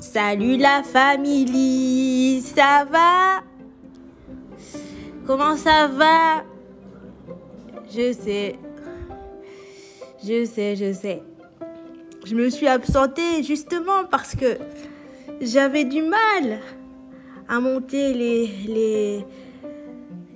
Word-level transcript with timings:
Salut 0.00 0.56
la 0.56 0.84
famille, 0.84 2.40
ça 2.42 2.84
va? 2.88 3.42
Comment 5.26 5.56
ça 5.56 5.88
va? 5.88 6.44
Je 7.92 8.12
sais, 8.12 8.56
je 10.24 10.44
sais, 10.44 10.76
je 10.76 10.92
sais. 10.92 11.22
Je 12.24 12.36
me 12.36 12.48
suis 12.48 12.68
absentée 12.68 13.42
justement 13.42 14.04
parce 14.08 14.36
que 14.36 14.58
j'avais 15.40 15.84
du 15.84 16.02
mal 16.02 16.60
à 17.48 17.58
monter 17.58 18.12
les, 18.14 19.24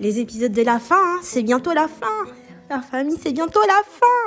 les, 0.01 0.19
épisodes 0.19 0.51
de 0.53 0.63
la 0.63 0.81
fin. 0.81 0.97
hein. 0.99 1.21
C'est 1.23 1.45
bientôt 1.45 1.73
la 1.73 1.87
fin. 1.87 2.25
La 2.69 2.81
famille, 2.81 3.19
c'est 3.23 3.33
bientôt 3.33 3.61
la 3.61 3.83
fin. 3.85 4.24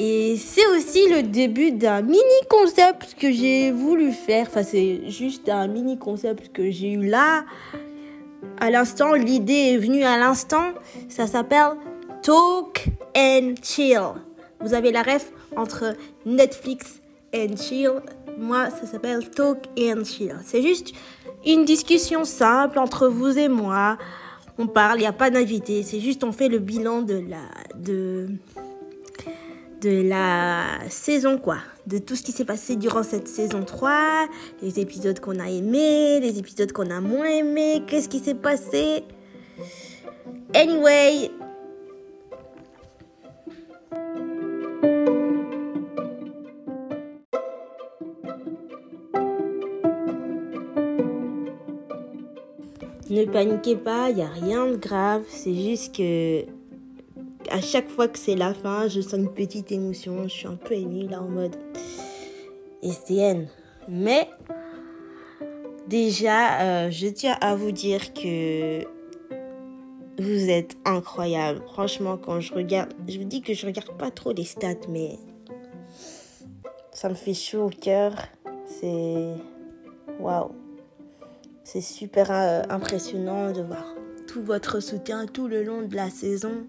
Et 0.00 0.36
c'est 0.36 0.64
aussi 0.76 1.08
le 1.08 1.24
début 1.24 1.72
d'un 1.72 2.02
mini 2.02 2.22
concept 2.48 3.16
que 3.18 3.32
j'ai 3.32 3.72
voulu 3.72 4.12
faire. 4.12 4.46
Enfin, 4.46 4.62
c'est 4.62 5.10
juste 5.10 5.48
un 5.48 5.66
mini 5.66 5.98
concept 5.98 6.52
que 6.52 6.70
j'ai 6.70 6.92
eu 6.92 7.04
là. 7.04 7.44
À 8.60 8.70
l'instant, 8.70 9.14
l'idée 9.14 9.72
est 9.72 9.76
venue 9.76 10.04
à 10.04 10.16
l'instant. 10.16 10.66
Ça 11.08 11.26
s'appelle 11.26 11.72
Talk 12.22 12.86
and 13.16 13.54
Chill. 13.60 14.00
Vous 14.60 14.72
avez 14.72 14.92
la 14.92 15.02
ref 15.02 15.32
entre 15.56 15.96
Netflix 16.24 17.00
and 17.34 17.56
Chill. 17.56 17.94
Moi, 18.38 18.70
ça 18.70 18.86
s'appelle 18.86 19.28
Talk 19.30 19.64
and 19.76 20.04
Chill. 20.04 20.36
C'est 20.44 20.62
juste 20.62 20.92
une 21.44 21.64
discussion 21.64 22.22
simple 22.22 22.78
entre 22.78 23.08
vous 23.08 23.36
et 23.36 23.48
moi. 23.48 23.98
On 24.58 24.68
parle, 24.68 24.98
il 24.98 25.00
n'y 25.00 25.06
a 25.06 25.12
pas 25.12 25.30
d'invité. 25.30 25.82
C'est 25.82 25.98
juste, 25.98 26.22
on 26.22 26.30
fait 26.30 26.48
le 26.48 26.60
bilan 26.60 27.02
de 27.02 27.14
la, 27.14 27.42
de, 27.76 28.28
de 29.80 30.02
la 30.08 30.78
saison, 30.88 31.38
quoi. 31.38 31.58
De 31.86 31.98
tout 31.98 32.16
ce 32.16 32.22
qui 32.22 32.32
s'est 32.32 32.44
passé 32.44 32.76
durant 32.76 33.02
cette 33.02 33.28
saison 33.28 33.64
3. 33.64 34.26
Les 34.62 34.80
épisodes 34.80 35.18
qu'on 35.20 35.38
a 35.38 35.48
aimés, 35.48 36.20
les 36.20 36.38
épisodes 36.38 36.72
qu'on 36.72 36.90
a 36.90 37.00
moins 37.00 37.28
aimés. 37.28 37.82
Qu'est-ce 37.86 38.08
qui 38.08 38.18
s'est 38.18 38.34
passé? 38.34 39.04
Anyway. 40.54 41.30
Ne 53.10 53.24
paniquez 53.24 53.76
pas, 53.76 54.10
il 54.10 54.16
n'y 54.16 54.22
a 54.22 54.28
rien 54.28 54.66
de 54.66 54.76
grave. 54.76 55.22
C'est 55.28 55.54
juste 55.54 55.96
que 55.96 56.57
à 57.50 57.60
chaque 57.60 57.88
fois 57.88 58.08
que 58.08 58.18
c'est 58.18 58.36
la 58.36 58.54
fin, 58.54 58.88
je 58.88 59.00
sens 59.00 59.14
une 59.14 59.32
petite 59.32 59.72
émotion. 59.72 60.24
Je 60.24 60.28
suis 60.28 60.46
un 60.46 60.56
peu 60.56 60.74
émue 60.74 61.08
là 61.08 61.22
en 61.22 61.28
mode 61.28 61.56
STN. 62.82 63.48
Mais 63.88 64.28
déjà, 65.86 66.60
euh, 66.60 66.90
je 66.90 67.08
tiens 67.08 67.36
à 67.40 67.54
vous 67.54 67.72
dire 67.72 68.12
que 68.12 68.84
vous 70.20 70.50
êtes 70.50 70.76
incroyable. 70.84 71.62
Franchement, 71.72 72.16
quand 72.16 72.40
je 72.40 72.52
regarde, 72.52 72.92
je 73.08 73.18
vous 73.18 73.24
dis 73.24 73.40
que 73.40 73.54
je 73.54 73.66
regarde 73.66 73.96
pas 73.96 74.10
trop 74.10 74.32
les 74.32 74.44
stats, 74.44 74.86
mais 74.88 75.18
ça 76.92 77.08
me 77.08 77.14
fait 77.14 77.34
chaud 77.34 77.66
au 77.66 77.70
cœur. 77.70 78.12
C'est 78.66 79.34
waouh. 80.18 80.50
C'est 81.64 81.80
super 81.80 82.30
euh, 82.30 82.62
impressionnant 82.70 83.52
de 83.52 83.62
voir 83.62 83.94
tout 84.26 84.42
votre 84.42 84.80
soutien 84.80 85.26
tout 85.26 85.48
le 85.48 85.62
long 85.62 85.82
de 85.82 85.94
la 85.94 86.10
saison. 86.10 86.66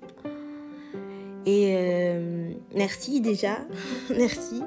Et 1.45 1.73
euh, 1.75 2.51
merci 2.75 3.21
déjà, 3.21 3.59
merci. 4.09 4.61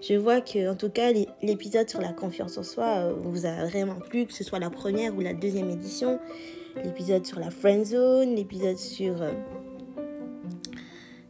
Je 0.00 0.14
vois 0.14 0.40
que 0.40 0.70
en 0.70 0.74
tout 0.76 0.88
cas 0.88 1.12
l'é- 1.12 1.28
l'épisode 1.42 1.88
sur 1.90 2.00
la 2.00 2.12
confiance 2.12 2.56
en 2.58 2.62
soi 2.62 2.84
euh, 2.98 3.14
vous 3.16 3.44
a 3.44 3.64
vraiment 3.66 3.96
plu, 3.96 4.26
que 4.26 4.32
ce 4.32 4.44
soit 4.44 4.58
la 4.60 4.70
première 4.70 5.14
ou 5.16 5.20
la 5.20 5.34
deuxième 5.34 5.68
édition. 5.70 6.18
L'épisode 6.84 7.26
sur 7.26 7.38
la 7.38 7.50
friend 7.50 7.84
zone, 7.84 8.34
l'épisode 8.34 8.78
sur 8.78 9.20
euh, 9.20 9.32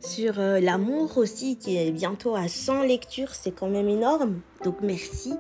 sur 0.01 0.35
l'amour 0.39 1.17
aussi 1.17 1.57
qui 1.57 1.77
est 1.77 1.91
bientôt 1.93 2.35
à 2.35 2.49
100 2.49 2.83
lectures, 2.83 3.35
c'est 3.35 3.53
quand 3.53 3.69
même 3.69 3.89
énorme. 3.89 4.41
Donc 4.65 4.77
merci. 4.83 5.33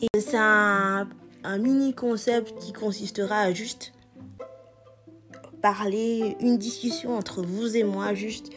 Et 0.00 0.20
c'est 0.20 0.36
un, 0.36 1.08
un 1.44 1.58
mini 1.58 1.92
concept 1.94 2.56
qui 2.60 2.72
consistera 2.72 3.40
à 3.40 3.52
juste 3.52 3.92
parler, 5.74 6.36
une 6.40 6.58
discussion 6.58 7.16
entre 7.16 7.42
vous 7.42 7.76
et 7.76 7.82
moi, 7.82 8.14
juste 8.14 8.50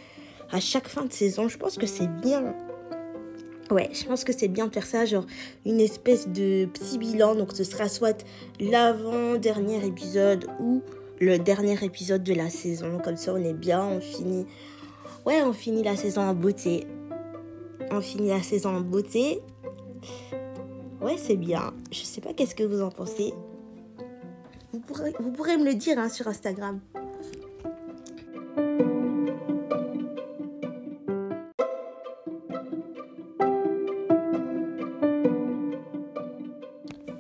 à 0.52 0.60
chaque 0.60 0.88
fin 0.88 1.06
de 1.06 1.12
saison. 1.12 1.48
Je 1.48 1.58
pense 1.58 1.76
que 1.76 1.88
c'est 1.88 2.08
bien. 2.22 2.54
Ouais, 3.72 3.90
je 3.94 4.06
pense 4.06 4.24
que 4.24 4.32
c'est 4.32 4.48
bien 4.48 4.68
de 4.68 4.72
faire 4.72 4.86
ça, 4.86 5.06
genre 5.06 5.26
une 5.66 5.80
espèce 5.80 6.28
de 6.28 6.66
petit 6.66 7.00
bilan. 7.00 7.34
Donc 7.34 7.54
ce 7.56 7.64
sera 7.64 7.90
soit 7.90 8.24
l'avant-dernier 8.60 9.84
épisode 9.84 10.46
ou 10.60 10.84
le 11.20 11.40
dernier 11.40 11.84
épisode 11.84 12.24
de 12.24 12.36
la 12.36 12.52
saison. 12.52 13.00
Comme 13.04 13.18
ça, 13.18 13.34
on 13.34 13.44
est 13.44 13.54
bien, 13.54 13.84
on 13.84 14.00
finit. 14.00 14.46
Ouais, 15.26 15.42
on 15.42 15.52
finit 15.52 15.82
la 15.82 15.96
saison 15.96 16.22
en 16.22 16.36
beauté. 16.36 16.86
On 17.90 18.02
finit 18.02 18.30
la 18.30 18.44
saison 18.44 18.70
en 18.70 18.82
beauté. 18.82 19.42
Ouais, 21.02 21.16
c'est 21.18 21.38
bien. 21.38 21.74
Je 21.92 22.04
sais 22.04 22.22
pas 22.22 22.34
qu'est-ce 22.34 22.54
que 22.54 22.64
vous 22.64 22.84
en 22.84 22.92
pensez? 22.92 23.34
Vous 24.72 24.80
pourrez, 24.80 25.14
vous 25.20 25.32
pourrez 25.32 25.58
me 25.58 25.66
le 25.66 25.74
dire 25.74 25.98
hein, 25.98 26.10
sur 26.10 26.28
Instagram. 26.28 26.80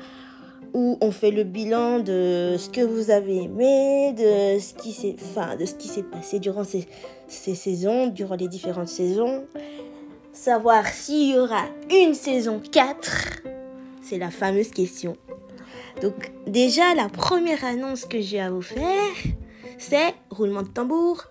où 0.74 0.98
on 1.00 1.10
fait 1.10 1.30
le 1.30 1.44
bilan 1.44 2.00
de 2.00 2.56
ce 2.58 2.68
que 2.68 2.82
vous 2.82 3.10
avez 3.10 3.44
aimé, 3.44 4.12
de 4.12 4.60
ce 4.60 4.74
qui 4.74 4.92
s'est, 4.92 5.16
enfin, 5.18 5.56
de 5.56 5.64
ce 5.64 5.74
qui 5.74 5.88
s'est 5.88 6.02
passé 6.02 6.38
durant 6.38 6.64
ces, 6.64 6.86
ces 7.26 7.54
saisons, 7.54 8.08
durant 8.08 8.36
les 8.36 8.48
différentes 8.48 8.88
saisons. 8.88 9.44
Savoir 10.32 10.86
s'il 10.86 11.34
y 11.34 11.38
aura 11.38 11.64
une 11.90 12.12
saison 12.12 12.60
4, 12.60 13.55
c'est 14.08 14.18
la 14.18 14.30
fameuse 14.30 14.70
question. 14.70 15.16
Donc 16.00 16.32
déjà, 16.46 16.94
la 16.94 17.08
première 17.08 17.64
annonce 17.64 18.04
que 18.04 18.20
j'ai 18.20 18.40
à 18.40 18.50
vous 18.50 18.62
faire, 18.62 19.14
c'est 19.78 20.14
roulement 20.30 20.62
de 20.62 20.68
tambour. 20.68 21.24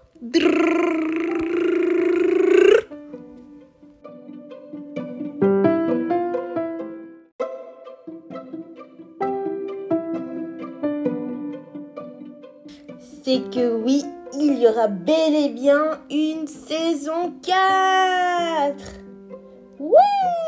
C'est 13.24 13.50
que 13.50 13.76
oui, 13.76 14.04
il 14.34 14.60
y 14.60 14.68
aura 14.68 14.88
bel 14.88 15.34
et 15.34 15.50
bien 15.50 16.00
une 16.10 16.48
saison 16.48 17.34
4 17.42 18.76
Ouais 19.80 20.45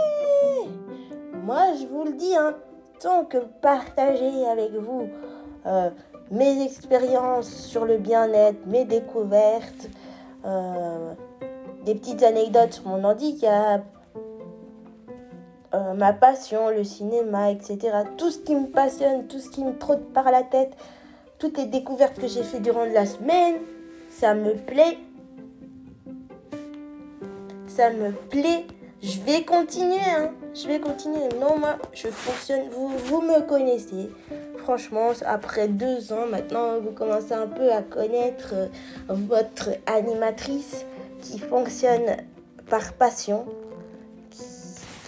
Moi, 1.48 1.76
je 1.80 1.86
vous 1.86 2.04
le 2.04 2.12
dis, 2.12 2.36
hein, 2.36 2.56
tant 3.00 3.24
que 3.24 3.38
partager 3.38 4.46
avec 4.48 4.74
vous 4.74 5.08
euh, 5.66 5.90
mes 6.30 6.62
expériences 6.62 7.50
sur 7.50 7.86
le 7.86 8.00
bien-être, 8.00 8.66
mes 8.66 8.84
découvertes, 8.84 9.88
euh, 10.44 11.14
des 11.86 11.96
petites 11.96 12.22
anecdotes 12.24 12.74
sur 12.74 12.88
mon 12.88 13.02
handicap, 13.06 13.82
euh, 15.74 15.94
ma 15.94 16.12
passion, 16.12 16.68
le 16.68 16.84
cinéma, 16.84 17.52
etc. 17.52 17.80
Tout 18.18 18.30
ce 18.30 18.40
qui 18.40 18.54
me 18.54 18.68
passionne, 18.68 19.28
tout 19.28 19.40
ce 19.40 19.50
qui 19.50 19.64
me 19.64 19.78
trotte 19.78 20.04
par 20.12 20.30
la 20.32 20.44
tête, 20.44 20.76
toutes 21.40 21.58
les 21.58 21.68
découvertes 21.68 22.20
que 22.20 22.28
j'ai 22.28 22.44
fait 22.44 22.60
durant 22.60 22.84
la 22.84 23.06
semaine, 23.06 23.56
ça 24.10 24.34
me 24.34 24.54
plaît. 24.54 24.98
Ça 27.68 27.90
me 27.92 28.12
plaît. 28.12 28.66
Je 29.04 29.20
vais 29.22 29.44
continuer, 29.44 30.00
hein. 30.00 30.32
Je 30.56 30.68
vais 30.68 30.80
continuer. 30.80 31.30
Non, 31.40 31.60
moi, 31.60 31.78
je 31.94 32.08
fonctionne. 32.08 32.68
Vous, 32.72 32.90
vous 32.90 33.22
me 33.22 33.42
connaissez. 33.42 34.10
franchement, 34.58 35.12
après 35.26 35.68
deux 35.68 36.12
ans, 36.12 36.26
maintenant, 36.30 36.80
vous 36.80 36.92
commencez 36.92 37.34
un 37.34 37.48
peu 37.48 37.72
à 37.72 37.84
connaître 37.84 38.54
euh, 38.54 38.68
votre 39.10 39.70
animatrice 39.86 40.86
qui 41.22 41.38
fonctionne 41.38 42.18
par 42.70 42.94
passion, 42.94 43.46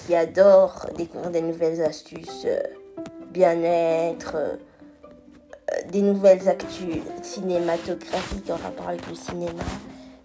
qui, 0.05 0.15
adore 0.15 0.87
découvrir 0.95 1.31
des 1.31 1.41
nouvelles 1.41 1.81
astuces, 1.81 2.45
euh, 2.45 2.61
bien-être, 3.31 4.35
euh, 4.35 4.55
des 5.91 6.01
nouvelles 6.01 6.47
actus 6.47 7.01
cinématographiques 7.21 8.49
en 8.49 8.55
rapport 8.55 8.89
avec 8.89 9.07
le 9.07 9.15
cinéma, 9.15 9.63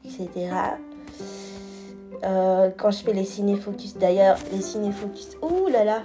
etc. 0.05 0.51
quand 2.23 2.91
je 2.91 2.99
fais 2.99 3.13
les 3.13 3.25
ciné-focus, 3.25 3.97
d'ailleurs, 3.97 4.37
les 4.53 4.63
ciné-focus, 4.63 5.37
ouh 5.43 5.69
là 5.69 5.85
là, 5.85 6.03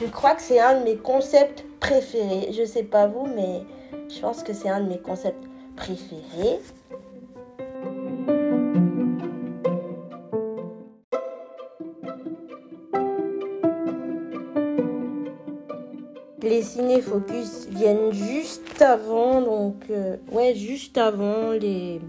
je 0.00 0.06
crois 0.06 0.34
que 0.34 0.42
c'est 0.42 0.58
un 0.58 0.80
de 0.80 0.84
mes 0.84 0.96
concepts 0.96 1.64
préférés. 1.78 2.52
Je 2.52 2.64
sais 2.64 2.82
pas 2.82 3.06
vous, 3.06 3.28
mais 3.36 3.62
je 4.08 4.20
pense 4.20 4.42
que 4.42 4.52
c'est 4.52 4.68
un 4.68 4.80
de 4.80 4.88
mes 4.88 4.98
concepts 4.98 5.44
préférés. 5.76 6.60
Les 16.42 16.62
ciné-focus 16.62 17.68
viennent 17.70 18.12
juste 18.12 18.82
avant, 18.82 19.40
donc 19.40 19.76
euh, 19.90 20.16
ouais, 20.32 20.54
juste 20.56 20.98
avant 20.98 21.52
les 21.52 22.00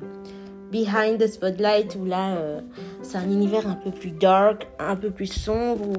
Behind 0.73 1.17
the 1.19 1.27
Spotlight 1.27 1.95
où 1.95 2.05
là, 2.05 2.35
euh, 2.35 2.59
c'est 3.03 3.17
un 3.17 3.29
univers 3.31 3.65
un 3.67 3.75
peu 3.75 3.91
plus 3.91 4.11
dark, 4.11 4.67
un 4.79 4.97
peu 4.97 5.11
plus 5.11 5.31
sombre 5.31 5.97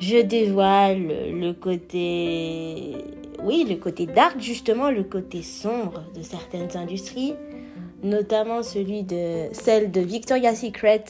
je 0.00 0.16
dévoile 0.22 1.08
le 1.38 1.52
côté, 1.52 2.96
oui, 3.44 3.66
le 3.68 3.76
côté 3.76 4.06
dark, 4.06 4.40
justement, 4.40 4.90
le 4.90 5.04
côté 5.04 5.42
sombre 5.42 6.04
de 6.16 6.22
certaines 6.22 6.74
industries, 6.76 7.34
notamment 8.02 8.62
celui 8.62 9.02
de 9.02 9.48
celle 9.52 9.90
de 9.90 10.00
Victoria's 10.00 10.62
Secret 10.62 11.04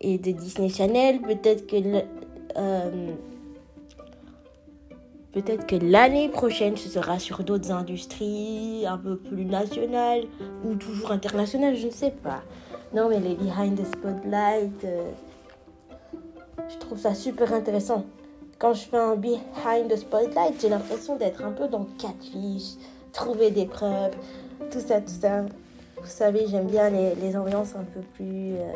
et 0.00 0.16
de 0.16 0.30
Disney 0.30 0.70
Channel. 0.70 1.20
Peut-être 1.20 1.66
que 1.66 1.76
euh, 2.56 3.12
peut-être 5.32 5.66
que 5.66 5.76
l'année 5.76 6.28
prochaine 6.28 6.76
ce 6.76 6.88
sera 6.88 7.18
sur 7.18 7.44
d'autres 7.44 7.70
industries 7.70 8.84
un 8.86 8.98
peu 8.98 9.16
plus 9.16 9.44
nationales 9.44 10.24
ou 10.64 10.74
toujours 10.74 11.12
internationales, 11.12 11.76
je 11.76 11.86
ne 11.86 11.92
sais 11.92 12.10
pas. 12.10 12.42
Non, 12.92 13.08
mais 13.08 13.20
les 13.20 13.36
behind 13.36 13.80
the 13.80 13.86
spotlight. 13.86 14.84
Euh, 14.84 15.10
je 16.68 16.76
trouve 16.78 16.98
ça 16.98 17.14
super 17.14 17.52
intéressant. 17.52 18.04
Quand 18.58 18.74
je 18.74 18.82
fais 18.82 18.98
un 18.98 19.16
behind 19.16 19.88
the 19.88 19.96
spotlight, 19.96 20.60
j'ai 20.60 20.68
l'impression 20.68 21.16
d'être 21.16 21.42
un 21.44 21.52
peu 21.52 21.68
dans 21.68 21.86
Catfish, 21.98 22.74
trouver 23.12 23.50
des 23.50 23.66
preuves, 23.66 24.14
tout 24.70 24.80
ça, 24.80 25.00
tout 25.00 25.12
ça. 25.20 25.42
Vous 25.42 26.06
savez, 26.06 26.46
j'aime 26.48 26.66
bien 26.66 26.90
les, 26.90 27.14
les, 27.14 27.36
ambiances 27.36 27.74
un 27.74 27.84
peu 27.84 28.00
plus 28.14 28.54
euh, 28.54 28.72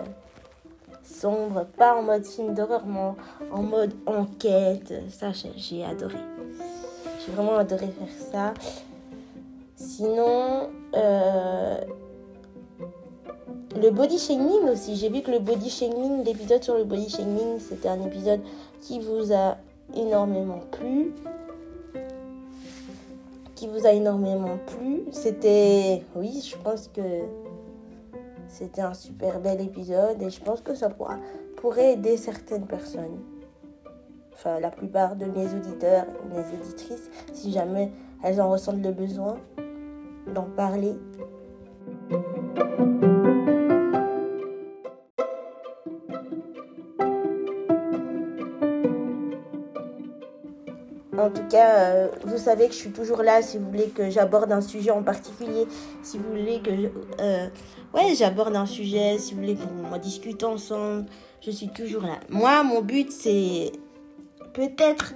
sombres, 1.02 1.66
pas 1.76 1.96
en 1.96 2.02
mode 2.02 2.24
film 2.24 2.54
d'horreur, 2.54 2.84
mais 2.86 3.12
en 3.50 3.62
mode 3.62 3.94
enquête. 4.06 4.92
Ça, 5.10 5.32
j'ai 5.56 5.84
adoré. 5.84 6.18
J'ai 7.24 7.32
vraiment 7.32 7.56
adoré 7.56 7.86
faire 7.86 8.26
ça. 8.30 8.54
Sinon, 9.76 10.68
euh, 10.94 11.80
le 13.80 13.90
body 13.90 14.18
shaming 14.18 14.68
aussi. 14.70 14.96
J'ai 14.96 15.08
vu 15.08 15.22
que 15.22 15.30
le 15.30 15.38
body 15.38 15.70
shaming, 15.70 16.24
l'épisode 16.24 16.62
sur 16.62 16.76
le 16.76 16.84
body 16.84 17.08
shaming, 17.08 17.58
c'était 17.60 17.88
un 17.88 18.02
épisode 18.02 18.40
qui 18.80 19.00
vous 19.00 19.32
a 19.32 19.56
énormément 19.94 20.60
plu. 20.70 21.12
Qui 23.54 23.68
vous 23.68 23.86
a 23.86 23.92
énormément 23.92 24.58
plu. 24.66 25.04
C'était, 25.10 26.02
oui, 26.16 26.42
je 26.46 26.56
pense 26.58 26.88
que 26.88 27.02
c'était 28.48 28.82
un 28.82 28.94
super 28.94 29.40
bel 29.40 29.60
épisode 29.60 30.20
et 30.22 30.30
je 30.30 30.40
pense 30.40 30.60
que 30.60 30.74
ça 30.74 30.90
pourra, 30.90 31.16
pourrait 31.56 31.94
aider 31.94 32.16
certaines 32.16 32.66
personnes. 32.66 33.18
Enfin, 34.34 34.60
la 34.60 34.70
plupart 34.70 35.16
de 35.16 35.26
mes 35.26 35.46
auditeurs, 35.46 36.06
mes 36.28 36.40
auditrices, 36.58 37.10
si 37.32 37.52
jamais 37.52 37.92
elles 38.22 38.40
en 38.40 38.50
ressentent 38.50 38.82
le 38.82 38.92
besoin 38.92 39.38
d'en 40.34 40.44
parler. 40.44 40.94
En 51.16 51.30
tout 51.30 51.46
cas, 51.48 51.78
euh, 51.78 52.08
vous 52.24 52.36
savez 52.36 52.66
que 52.66 52.72
je 52.72 52.78
suis 52.78 52.90
toujours 52.90 53.22
là 53.22 53.40
si 53.40 53.56
vous 53.56 53.66
voulez 53.70 53.88
que 53.88 54.10
j'aborde 54.10 54.50
un 54.52 54.60
sujet 54.60 54.90
en 54.90 55.02
particulier, 55.02 55.66
si 56.02 56.18
vous 56.18 56.28
voulez 56.28 56.60
que 56.60 56.70
euh, 57.20 57.46
ouais, 57.94 58.14
j'aborde 58.14 58.54
un 58.56 58.66
sujet, 58.66 59.16
si 59.18 59.32
vous 59.32 59.40
voulez 59.40 59.56
qu'on 59.56 59.96
discute 59.96 60.42
ensemble, 60.44 61.06
je 61.40 61.50
suis 61.50 61.68
toujours 61.68 62.02
là. 62.02 62.18
Moi, 62.28 62.62
mon 62.64 62.82
but 62.82 63.10
c'est 63.12 63.72
peut-être 64.54 65.14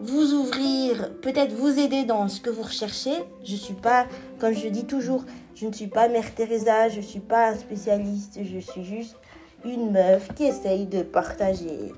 vous 0.00 0.34
ouvrir, 0.34 1.12
peut-être 1.20 1.52
vous 1.52 1.78
aider 1.78 2.04
dans 2.04 2.26
ce 2.26 2.40
que 2.40 2.50
vous 2.50 2.62
recherchez. 2.62 3.14
Je 3.44 3.54
suis 3.54 3.74
pas, 3.74 4.06
comme 4.40 4.52
je 4.52 4.68
dis 4.68 4.84
toujours, 4.84 5.24
je 5.54 5.66
ne 5.66 5.72
suis 5.72 5.86
pas 5.86 6.08
Mère 6.08 6.34
Teresa, 6.34 6.88
je 6.88 7.00
suis 7.00 7.20
pas 7.20 7.50
un 7.50 7.56
spécialiste, 7.56 8.40
je 8.42 8.58
suis 8.58 8.84
juste 8.84 9.16
une 9.64 9.92
meuf 9.92 10.34
qui 10.34 10.44
essaye 10.44 10.86
de 10.86 11.02
partager 11.02 11.92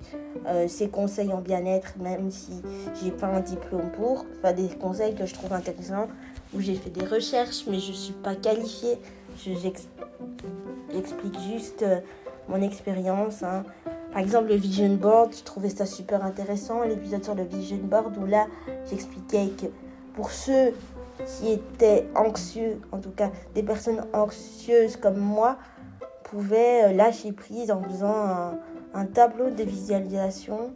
euh, 0.47 0.69
ses 0.69 0.89
conseils 0.89 1.33
en 1.33 1.41
bien-être, 1.41 1.95
même 1.99 2.31
si 2.31 2.61
j'ai 3.03 3.11
pas 3.11 3.29
un 3.29 3.41
diplôme 3.41 3.91
pour. 3.93 4.27
Enfin, 4.39 4.53
des 4.53 4.69
conseils 4.69 5.15
que 5.15 5.25
je 5.25 5.33
trouve 5.33 5.55
intéressants, 5.55 6.09
où 6.53 6.61
j'ai 6.61 6.75
fait 6.75 6.91
des 6.91 7.07
recherches, 7.07 7.65
mais 7.67 7.79
je 7.79 7.93
suis 7.93 8.13
pas 8.13 8.35
qualifiée. 8.35 8.99
J'explique 9.39 11.39
juste 11.51 11.83
euh, 11.83 12.01
mon 12.49 12.61
expérience. 12.61 13.43
Hein. 13.43 13.65
Par 14.15 14.23
exemple, 14.23 14.51
le 14.51 14.55
vision 14.55 14.95
board, 14.95 15.35
je 15.37 15.43
trouvais 15.43 15.71
ça 15.71 15.87
super 15.87 16.25
intéressant. 16.25 16.85
L'épisode 16.85 17.25
sur 17.25 17.35
le 17.35 17.43
vision 17.43 17.79
board, 17.83 18.17
où 18.17 18.27
là, 18.27 18.47
j'expliquais 18.89 19.49
que 19.61 19.67
pour 20.15 20.31
ceux 20.31 20.73
qui 21.27 21.51
étaient 21.51 22.07
anxieux, 22.15 22.81
en 22.93 22.99
tout 22.99 23.11
cas 23.11 23.33
des 23.57 23.65
personnes 23.65 24.07
anxieuses 24.13 24.97
comme 24.97 25.17
moi, 25.17 25.57
pouvaient 26.23 26.85
euh, 26.85 26.93
lâcher 26.93 27.33
prise 27.33 27.73
en 27.73 27.83
faisant 27.83 28.55
un, 28.95 29.07
tableau 29.07 29.51
de 29.51 29.65
visualisation. 29.65 30.71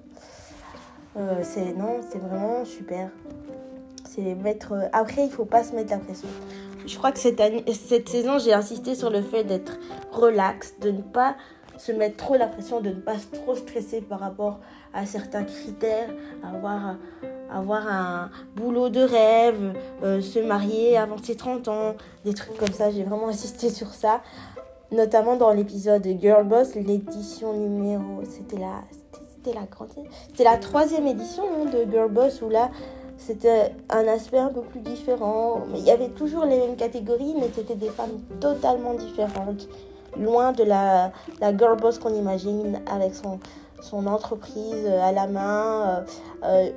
Euh, 1.16 1.38
c'est 1.42 1.74
non, 1.74 2.00
c'est 2.10 2.18
vraiment 2.18 2.64
super. 2.64 3.08
C'est 4.04 4.34
mettre. 4.34 4.72
Euh, 4.72 4.88
après, 4.92 5.26
il 5.26 5.30
faut 5.30 5.44
pas 5.44 5.62
se 5.62 5.76
mettre 5.76 5.92
la 5.92 5.98
pression. 5.98 6.28
Je 6.84 6.98
crois 6.98 7.12
que 7.12 7.20
cette, 7.20 7.38
année, 7.38 7.64
cette 7.72 8.08
saison, 8.08 8.40
j'ai 8.40 8.52
insisté 8.52 8.96
sur 8.96 9.10
le 9.10 9.22
fait 9.22 9.44
d'être 9.44 9.78
relax, 10.10 10.74
de 10.80 10.90
ne 10.90 11.02
pas 11.02 11.36
se 11.78 11.92
mettre 11.92 12.16
trop 12.16 12.36
la 12.36 12.46
pression, 12.46 12.80
de 12.80 12.90
ne 12.90 12.94
pas 12.94 13.14
trop 13.32 13.54
stresser 13.54 14.00
par 14.00 14.20
rapport 14.20 14.60
à 14.92 15.06
certains 15.06 15.44
critères, 15.44 16.10
avoir, 16.42 16.96
avoir 17.50 17.86
un 17.86 18.30
boulot 18.56 18.88
de 18.88 19.00
rêve, 19.00 19.74
se 20.02 20.38
marier 20.38 20.96
avant 20.96 21.18
ses 21.18 21.36
30 21.36 21.68
ans, 21.68 21.94
des 22.24 22.34
trucs 22.34 22.56
comme 22.56 22.72
ça. 22.72 22.90
J'ai 22.90 23.04
vraiment 23.04 23.28
insisté 23.28 23.70
sur 23.70 23.88
ça 23.88 24.20
notamment 24.92 25.36
dans 25.36 25.52
l'épisode 25.52 26.06
Girl 26.20 26.46
Boss, 26.46 26.74
l'édition 26.74 27.52
numéro, 27.52 28.22
c'était 28.24 28.58
la, 28.58 28.82
c'était 29.34 29.58
la 29.58 29.66
grande, 29.66 29.90
c'était 30.28 30.44
la 30.44 30.56
troisième 30.56 31.06
édition 31.06 31.44
hein, 31.44 31.70
de 31.70 31.90
Girl 31.90 32.10
Boss 32.10 32.42
où 32.42 32.48
là, 32.48 32.70
c'était 33.16 33.74
un 33.90 34.06
aspect 34.06 34.38
un 34.38 34.48
peu 34.48 34.62
plus 34.62 34.80
différent. 34.80 35.62
Mais 35.70 35.80
il 35.80 35.84
y 35.84 35.90
avait 35.90 36.08
toujours 36.08 36.44
les 36.44 36.56
mêmes 36.56 36.76
catégories, 36.76 37.34
mais 37.38 37.50
c'était 37.54 37.74
des 37.74 37.88
femmes 37.88 38.20
totalement 38.40 38.94
différentes, 38.94 39.68
loin 40.18 40.52
de 40.52 40.64
la, 40.64 41.12
Girl 41.56 41.76
Boss 41.76 41.98
qu'on 41.98 42.14
imagine 42.14 42.80
avec 42.90 43.12
son 43.14 44.06
entreprise 44.06 44.86
à 44.86 45.12
la 45.12 45.26
main, 45.26 45.88
euh, 45.88 46.04
euh, 46.44 46.70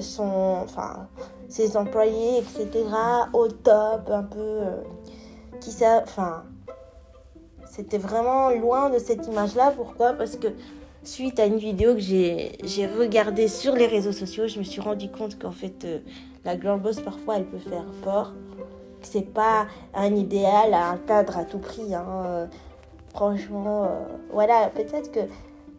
son, 0.00 0.58
enfin, 0.62 1.08
ses 1.48 1.76
employés, 1.76 2.38
etc. 2.38 2.84
au 3.32 3.48
top, 3.48 4.10
un 4.10 4.22
peu, 4.22 4.38
euh, 4.38 4.82
qui 5.60 5.74
enfin, 6.02 6.44
c'était 7.66 7.98
vraiment 7.98 8.50
loin 8.50 8.90
de 8.90 8.98
cette 8.98 9.26
image-là. 9.26 9.72
Pourquoi? 9.74 10.12
Parce 10.12 10.36
que 10.36 10.48
suite 11.02 11.40
à 11.40 11.46
une 11.46 11.56
vidéo 11.56 11.94
que 11.94 12.00
j'ai 12.00 12.86
regardée 12.98 13.48
sur 13.48 13.74
les 13.74 13.86
réseaux 13.86 14.12
sociaux, 14.12 14.46
je 14.46 14.58
me 14.58 14.64
suis 14.64 14.80
rendu 14.80 15.10
compte 15.10 15.38
qu'en 15.38 15.52
fait, 15.52 15.84
euh, 15.84 15.98
la 16.44 16.58
girl 16.58 16.80
boss, 16.80 17.00
parfois, 17.00 17.36
elle 17.36 17.46
peut 17.46 17.58
faire 17.58 17.86
peur. 18.04 18.34
C'est 19.00 19.32
pas 19.32 19.66
un 19.94 20.14
idéal, 20.14 20.74
un 20.74 20.98
cadre 20.98 21.38
à 21.38 21.44
tout 21.44 21.58
prix. 21.58 21.94
Hein. 21.94 22.48
Franchement, 23.18 23.82
euh, 23.82 23.88
voilà, 24.30 24.70
peut-être 24.72 25.10
que 25.10 25.18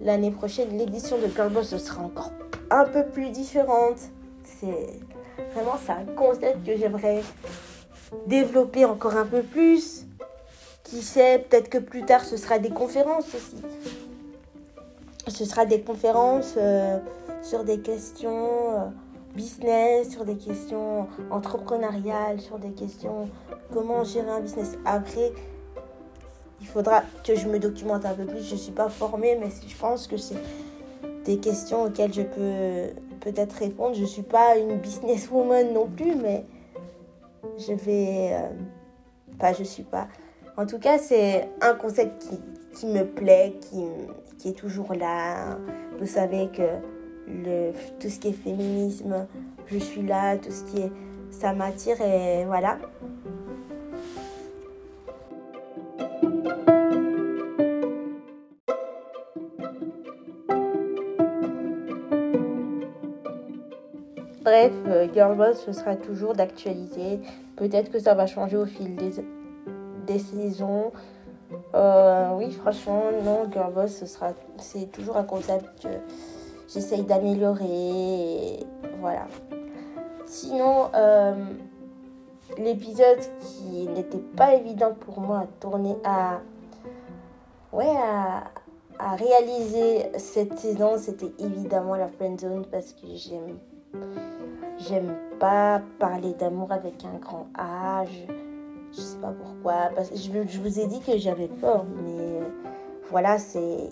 l'année 0.02 0.30
prochaine, 0.30 0.78
l'édition 0.78 1.18
de 1.18 1.28
Girl 1.28 1.50
Boss 1.50 1.70
sera 1.78 2.04
encore 2.04 2.34
un 2.70 2.84
peu 2.84 3.06
plus 3.06 3.30
différente. 3.30 3.96
C'est 4.44 4.90
vraiment 5.54 5.78
c'est 5.82 5.94
un 5.94 6.04
concept 6.18 6.66
que 6.66 6.76
j'aimerais 6.76 7.22
développer 8.28 8.84
encore 8.84 9.16
un 9.16 9.26
peu 9.26 9.42
plus. 9.42 10.06
Qui 10.84 11.02
sait, 11.02 11.46
peut-être 11.50 11.70
que 11.70 11.78
plus 11.78 12.04
tard 12.04 12.26
ce 12.26 12.36
sera 12.36 12.60
des 12.60 12.72
conférences 12.72 13.34
aussi. 13.34 13.64
Ce 15.30 15.46
sera 15.46 15.66
des 15.66 15.80
conférences 15.80 16.56
euh, 16.58 17.00
sur 17.42 17.64
des 17.64 17.80
questions 17.80 18.48
euh, 18.74 18.86
business, 19.34 20.10
sur 20.10 20.26
des 20.26 20.36
questions 20.36 21.08
entrepreneuriales, 21.32 22.42
sur 22.42 22.60
des 22.60 22.72
questions 22.72 23.30
comment 23.72 24.04
gérer 24.04 24.30
un 24.30 24.42
business. 24.42 24.78
Après, 24.84 25.32
faudra 26.70 27.04
que 27.24 27.36
je 27.36 27.48
me 27.48 27.60
documente 27.60 28.06
un 28.06 28.14
peu 28.14 28.26
plus. 28.26 28.44
Je 28.48 28.54
ne 28.54 28.60
suis 28.60 28.72
pas 28.72 28.90
formée, 28.90 29.38
mais 29.40 29.50
je 29.68 29.76
pense 29.76 30.08
que 30.08 30.18
c'est 30.18 30.38
des 31.26 31.38
questions 31.38 31.84
auxquelles 31.84 32.14
je 32.14 32.22
peux 32.22 32.94
peut-être 33.20 33.54
répondre. 33.54 33.96
Je 33.96 34.02
ne 34.02 34.08
suis 34.08 34.24
pas 34.24 34.58
une 34.58 34.78
businesswoman 34.78 35.74
non 35.74 35.88
plus, 35.88 36.16
mais 36.16 36.46
je 37.58 37.74
vais... 37.74 38.32
Euh, 38.34 38.50
enfin, 39.36 39.54
je 39.58 39.64
suis 39.64 39.84
pas... 39.84 40.08
En 40.58 40.66
tout 40.66 40.80
cas, 40.80 40.98
c'est 40.98 41.50
un 41.62 41.74
concept 41.74 42.22
qui, 42.22 42.40
qui 42.74 42.86
me 42.88 43.06
plaît, 43.06 43.56
qui, 43.62 43.84
qui, 44.38 44.50
est 44.50 44.54
toujours 44.54 44.94
là. 44.94 45.58
Vous 46.00 46.06
savez 46.06 46.50
que 46.50 46.64
le, 47.28 47.72
tout 48.00 48.10
ce 48.10 48.20
qui 48.20 48.30
est 48.30 48.34
féminisme, 48.34 49.28
je 49.68 49.78
suis 49.78 50.02
là, 50.02 50.38
tout 50.38 50.52
ce 50.52 50.64
qui 50.66 50.82
est... 50.82 50.92
Ça 51.32 51.54
m'attire 51.54 52.02
et 52.02 52.44
voilà. 52.46 52.80
Bref, 64.50 64.74
euh, 64.88 65.08
Girlboss, 65.14 65.64
ce 65.64 65.74
sera 65.74 65.96
toujours 65.96 66.34
d'actualité. 66.34 67.20
Peut-être 67.56 67.92
que 67.92 68.00
ça 68.00 68.16
va 68.16 68.26
changer 68.26 68.58
au 68.58 68.66
fil 68.66 68.96
des, 68.96 69.12
des 70.08 70.18
saisons. 70.18 70.92
Euh, 71.76 72.32
oui, 72.34 72.52
franchement, 72.54 73.04
non, 73.24 73.48
Girlboss, 73.52 73.92
ce 73.98 74.08
sera, 74.08 74.32
c'est 74.58 74.92
toujours 74.92 75.18
un 75.18 75.24
concept 75.24 75.84
que 75.84 75.90
j'essaye 76.68 77.04
d'améliorer. 77.04 78.66
Voilà. 79.00 79.28
Sinon, 80.26 80.90
euh, 80.96 81.36
l'épisode 82.58 83.20
qui 83.40 83.88
n'était 83.88 84.18
pas 84.18 84.56
évident 84.56 84.96
pour 85.00 85.22
moi 85.22 85.42
à 85.42 85.48
tourner, 85.60 85.96
à, 86.04 86.40
ouais, 87.72 87.86
à, 88.98 89.16
réaliser 89.16 90.08
cette 90.18 90.58
saison, 90.58 90.98
c'était 90.98 91.34
évidemment 91.38 91.94
la 91.94 92.08
friend 92.08 92.40
zone 92.40 92.66
parce 92.66 92.94
que 92.94 93.06
j'aime 93.14 93.60
J'aime 94.78 95.16
pas 95.40 95.82
parler 96.00 96.34
d'amour 96.34 96.72
avec 96.72 97.04
un 97.06 97.18
grand 97.18 97.48
âge. 97.58 98.26
Je 98.92 99.02
sais 99.02 99.18
pas 99.18 99.32
pourquoi. 99.32 99.90
Je, 100.14 100.60
vous 100.60 100.80
ai 100.80 100.88
dit 100.88 101.00
que 101.02 101.18
j'avais 101.18 101.48
peur, 101.48 101.86
mais 102.04 102.42
euh, 102.42 102.46
voilà, 103.10 103.38
c'est 103.38 103.90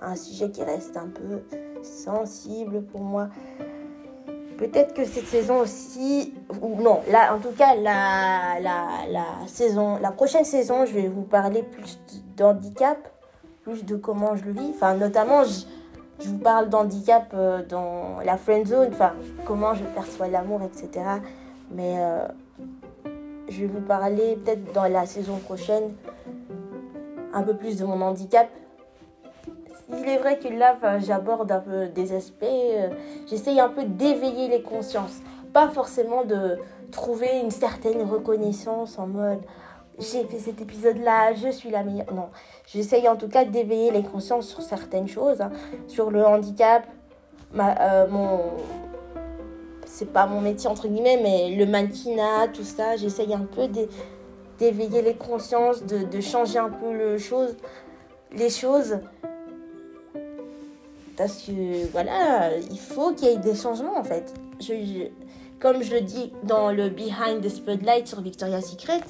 un 0.00 0.16
sujet 0.16 0.50
qui 0.50 0.62
reste 0.62 0.96
un 0.96 1.08
peu 1.08 1.42
sensible 1.82 2.82
pour 2.84 3.00
moi. 3.00 3.28
Peut-être 4.58 4.94
que 4.94 5.04
cette 5.04 5.26
saison 5.26 5.60
aussi, 5.60 6.32
ou 6.62 6.80
non, 6.80 7.00
là, 7.10 7.34
en 7.34 7.38
tout 7.38 7.50
cas, 7.50 7.74
la, 7.74 8.60
la, 8.60 9.06
la, 9.10 9.26
saison, 9.46 9.98
la 10.00 10.12
prochaine 10.12 10.44
saison, 10.44 10.86
je 10.86 10.94
vais 10.94 11.08
vous 11.08 11.22
parler 11.22 11.62
plus 11.64 11.98
d'handicap, 12.36 12.98
plus 13.62 13.84
de 13.84 13.96
comment 13.96 14.36
je 14.36 14.44
le 14.44 14.52
vis. 14.52 14.70
Enfin, 14.70 14.94
notamment, 14.94 15.42
je 16.20 16.28
vous 16.28 16.38
parle 16.38 16.68
d'handicap 16.68 17.32
euh, 17.34 17.62
dans 17.68 18.18
la 18.24 18.36
friend 18.36 18.66
zone, 18.66 18.88
enfin 18.92 19.12
comment 19.44 19.74
je 19.74 19.84
perçois 19.84 20.28
l'amour, 20.28 20.62
etc. 20.62 21.04
Mais 21.70 21.96
euh, 21.98 22.26
je 23.48 23.60
vais 23.60 23.66
vous 23.66 23.80
parler 23.80 24.36
peut-être 24.36 24.72
dans 24.72 24.84
la 24.84 25.06
saison 25.06 25.38
prochaine 25.38 25.94
un 27.32 27.42
peu 27.42 27.54
plus 27.54 27.76
de 27.78 27.84
mon 27.84 28.00
handicap. 28.00 28.48
Il 29.90 30.08
est 30.08 30.18
vrai 30.18 30.38
que 30.38 30.48
là, 30.48 30.78
j'aborde 30.98 31.52
un 31.52 31.60
peu 31.60 31.86
des 31.88 32.14
aspects, 32.14 32.44
euh, 32.44 32.88
j'essaye 33.26 33.60
un 33.60 33.68
peu 33.68 33.84
d'éveiller 33.84 34.48
les 34.48 34.62
consciences, 34.62 35.20
pas 35.52 35.68
forcément 35.68 36.24
de 36.24 36.58
trouver 36.90 37.40
une 37.42 37.50
certaine 37.50 38.02
reconnaissance 38.02 38.98
en 38.98 39.06
mode 39.06 39.40
j'ai 39.98 40.24
fait 40.24 40.38
cet 40.38 40.60
épisode-là, 40.60 41.34
je 41.34 41.50
suis 41.50 41.70
la 41.70 41.82
meilleure. 41.82 42.12
Non, 42.12 42.28
j'essaye 42.66 43.08
en 43.08 43.16
tout 43.16 43.28
cas 43.28 43.44
d'éveiller 43.44 43.90
les 43.90 44.02
consciences 44.02 44.48
sur 44.48 44.62
certaines 44.62 45.08
choses, 45.08 45.40
hein. 45.40 45.50
sur 45.86 46.10
le 46.10 46.24
handicap, 46.24 46.86
euh, 47.56 48.06
mon... 48.08 48.40
C'est 49.86 50.12
pas 50.12 50.26
mon 50.26 50.40
métier 50.40 50.68
entre 50.68 50.88
guillemets, 50.88 51.20
mais 51.22 51.54
le 51.54 51.66
mannequinat, 51.66 52.48
tout 52.52 52.64
ça, 52.64 52.96
j'essaye 52.96 53.32
un 53.32 53.46
peu 53.46 53.68
d'éveiller 54.58 55.02
les 55.02 55.14
consciences, 55.14 55.84
de, 55.84 56.20
changer 56.20 56.58
un 56.58 56.70
peu 56.70 57.16
les 58.32 58.48
choses. 58.50 58.98
Parce 61.16 61.42
que 61.42 61.86
voilà, 61.92 62.56
il 62.56 62.78
faut 62.78 63.12
qu'il 63.12 63.28
y 63.28 63.30
ait 63.32 63.36
des 63.36 63.54
changements 63.54 63.96
en 63.96 64.02
fait. 64.02 64.34
Comme 65.60 65.82
je 65.82 65.94
le 65.94 66.00
dis 66.00 66.32
dans 66.42 66.72
le 66.72 66.88
Behind 66.88 67.40
the 67.40 67.48
Spotlight 67.48 68.08
sur 68.08 68.20
Victoria's 68.20 68.68
Secret, 68.68 69.00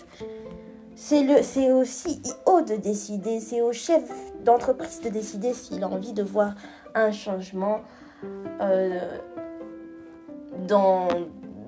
c'est 0.97 1.73
au 1.73 1.83
CEO 1.83 2.63
de 2.63 2.77
décider, 2.77 3.41
c'est 3.41 3.61
au 3.61 3.73
chef 3.73 4.03
d'entreprise 4.45 5.01
de 5.01 5.09
décider 5.09 5.53
s'il 5.53 5.83
a 5.83 5.89
envie 5.89 6.13
de 6.13 6.23
voir 6.23 6.55
un 6.95 7.11
changement 7.11 7.81
euh, 8.61 9.19
dans, 10.69 11.09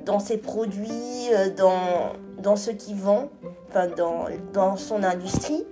dans 0.05 0.19
ses 0.21 0.39
produits, 0.39 1.29
euh, 1.33 1.51
dans, 1.51 2.13
dans 2.41 2.57
ce 2.57 2.71
qu'il 2.71 2.97
vend, 2.97 3.29
enfin 3.69 3.89
dans, 3.89 4.27
dans 4.53 4.77
son 4.77 5.03
industrie, 5.03 5.67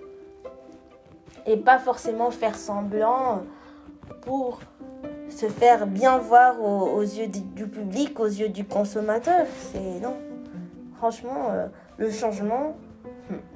et 1.47 1.57
pas 1.57 1.79
forcément 1.79 2.31
faire 2.31 2.57
semblant 2.57 3.43
pour 4.23 4.61
se 5.29 5.47
faire 5.47 5.87
bien 5.87 6.19
voir 6.19 6.61
aux, 6.63 7.03
yeux 7.03 7.29
du, 7.29 7.67
public, 7.67 8.19
aux 8.21 8.27
yeux 8.27 8.49
du 8.49 8.65
consommateur. 8.65 9.47
C'est 9.73 10.01
non. 10.01 10.17
Franchement, 10.97 11.51
euh, 11.51 11.67
le 11.99 12.11
changement, 12.11 12.77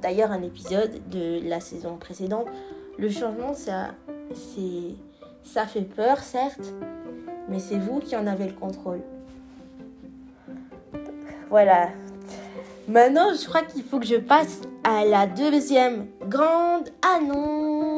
D'ailleurs, 0.01 0.31
un 0.31 0.41
épisode 0.41 1.09
de 1.09 1.39
la 1.47 1.59
saison 1.59 1.97
précédente, 1.97 2.47
le 2.97 3.09
changement, 3.09 3.53
ça, 3.53 3.91
ça 5.43 5.65
fait 5.65 5.81
peur, 5.81 6.19
certes, 6.19 6.73
mais 7.47 7.59
c'est 7.59 7.77
vous 7.77 7.99
qui 7.99 8.15
en 8.15 8.27
avez 8.27 8.47
le 8.47 8.53
contrôle. 8.53 9.01
Voilà. 11.49 11.89
Maintenant, 12.87 13.33
je 13.39 13.47
crois 13.47 13.61
qu'il 13.61 13.83
faut 13.83 13.99
que 13.99 14.05
je 14.05 14.15
passe 14.15 14.61
à 14.83 15.05
la 15.05 15.27
deuxième 15.27 16.07
grande 16.27 16.89
annonce. 17.01 17.88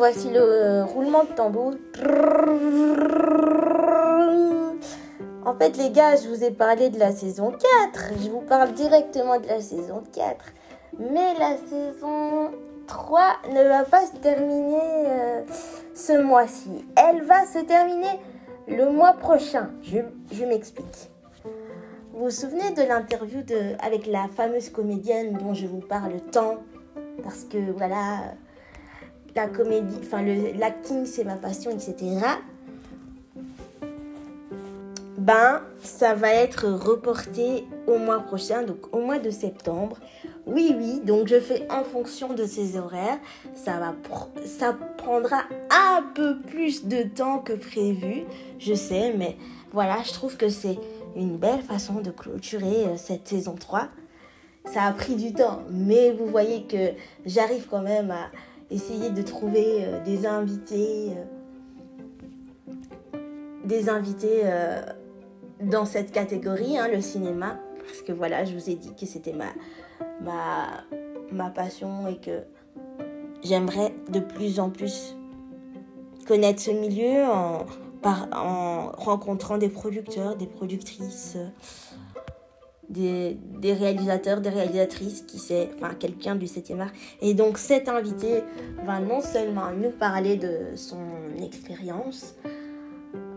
Revoici 0.00 0.30
le 0.30 0.40
euh, 0.40 0.84
roulement 0.86 1.24
de 1.24 1.32
tambour. 1.34 1.74
En 5.44 5.54
fait, 5.58 5.76
les 5.76 5.90
gars, 5.90 6.16
je 6.16 6.26
vous 6.26 6.42
ai 6.42 6.50
parlé 6.50 6.88
de 6.88 6.98
la 6.98 7.12
saison 7.12 7.52
4. 7.92 8.12
Je 8.18 8.30
vous 8.30 8.40
parle 8.40 8.72
directement 8.72 9.38
de 9.38 9.46
la 9.46 9.60
saison 9.60 10.02
4. 10.14 10.42
Mais 10.98 11.34
la 11.38 11.58
saison 11.68 12.50
3 12.86 13.20
ne 13.52 13.62
va 13.68 13.84
pas 13.84 14.06
se 14.06 14.16
terminer 14.16 14.80
euh, 14.80 15.42
ce 15.94 16.18
mois-ci. 16.18 16.86
Elle 16.96 17.22
va 17.24 17.44
se 17.44 17.58
terminer 17.58 18.20
le 18.68 18.90
mois 18.90 19.12
prochain. 19.12 19.68
Je 19.82 20.44
m'explique. 20.46 21.10
Vous 22.14 22.24
vous 22.24 22.30
souvenez 22.30 22.70
de 22.70 22.88
l'interview 22.88 23.42
avec 23.82 24.06
la 24.06 24.28
fameuse 24.28 24.70
comédienne 24.70 25.34
dont 25.34 25.52
je 25.52 25.66
vous 25.66 25.80
parle 25.80 26.22
tant? 26.32 26.56
Parce 27.22 27.44
que 27.44 27.58
voilà, 27.76 28.32
la 29.34 29.46
comédie, 29.46 29.98
enfin 30.02 30.22
l'acting 30.58 31.06
c'est 31.06 31.24
ma 31.24 31.36
passion, 31.36 31.70
etc. 31.70 32.18
Ben, 35.18 35.60
ça 35.82 36.14
va 36.14 36.32
être 36.32 36.66
reporté 36.66 37.66
au 37.86 37.98
mois 37.98 38.20
prochain, 38.20 38.62
donc 38.62 38.94
au 38.94 39.00
mois 39.00 39.18
de 39.18 39.28
septembre. 39.28 39.98
Oui, 40.46 40.74
oui, 40.76 41.00
donc 41.04 41.28
je 41.28 41.38
fais 41.38 41.70
en 41.70 41.84
fonction 41.84 42.32
de 42.32 42.46
ces 42.46 42.78
horaires. 42.78 43.18
Ça, 43.54 43.78
va 43.78 43.94
ça 44.46 44.74
prendra 44.96 45.42
un 45.70 46.02
peu 46.14 46.38
plus 46.40 46.86
de 46.86 47.02
temps 47.02 47.38
que 47.38 47.52
prévu, 47.52 48.24
je 48.58 48.72
sais, 48.72 49.12
mais 49.14 49.36
voilà, 49.72 49.98
je 50.02 50.12
trouve 50.12 50.38
que 50.38 50.48
c'est 50.48 50.78
une 51.14 51.36
belle 51.36 51.62
façon 51.62 52.00
de 52.00 52.10
clôturer 52.10 52.86
euh, 52.86 52.96
cette 52.96 53.28
saison 53.28 53.56
3. 53.58 53.88
Ça 54.64 54.84
a 54.84 54.92
pris 54.92 55.16
du 55.16 55.32
temps, 55.32 55.62
mais 55.70 56.12
vous 56.12 56.26
voyez 56.26 56.64
que 56.64 56.92
j'arrive 57.26 57.66
quand 57.68 57.82
même 57.82 58.10
à, 58.10 58.30
essayer 58.70 59.10
de 59.10 59.22
trouver 59.22 59.84
euh, 59.84 60.02
des 60.04 60.26
invités, 60.26 61.10
euh, 63.14 63.18
des 63.64 63.88
invités 63.88 64.42
euh, 64.44 64.80
dans 65.60 65.84
cette 65.84 66.12
catégorie, 66.12 66.78
hein, 66.78 66.88
le 66.88 67.00
cinéma, 67.00 67.58
parce 67.84 68.02
que 68.02 68.12
voilà, 68.12 68.44
je 68.44 68.54
vous 68.54 68.70
ai 68.70 68.74
dit 68.74 68.94
que 68.94 69.06
c'était 69.06 69.32
ma, 69.32 69.48
ma, 70.22 70.84
ma 71.32 71.50
passion 71.50 72.06
et 72.06 72.16
que 72.16 72.42
j'aimerais 73.42 73.94
de 74.08 74.20
plus 74.20 74.60
en 74.60 74.70
plus 74.70 75.16
connaître 76.26 76.60
ce 76.60 76.70
milieu 76.70 77.24
en, 77.24 77.66
par, 78.02 78.28
en 78.32 78.92
rencontrant 78.92 79.58
des 79.58 79.68
producteurs, 79.68 80.36
des 80.36 80.46
productrices, 80.46 81.36
des, 82.90 83.38
réalisateurs, 83.72 84.40
des 84.40 84.50
réalisatrices 84.50 85.22
qui 85.22 85.38
sait, 85.38 85.70
enfin 85.76 85.94
quelqu'un 85.94 86.34
du 86.34 86.46
7e 86.46 86.80
art. 86.80 86.90
Et 87.22 87.34
donc 87.34 87.56
cet 87.58 87.88
invité 87.88 88.42
va 88.84 89.00
non 89.00 89.20
seulement 89.20 89.70
nous 89.70 89.90
parler 89.90 90.36
de 90.36 90.76
son 90.76 90.98
expérience 91.42 92.34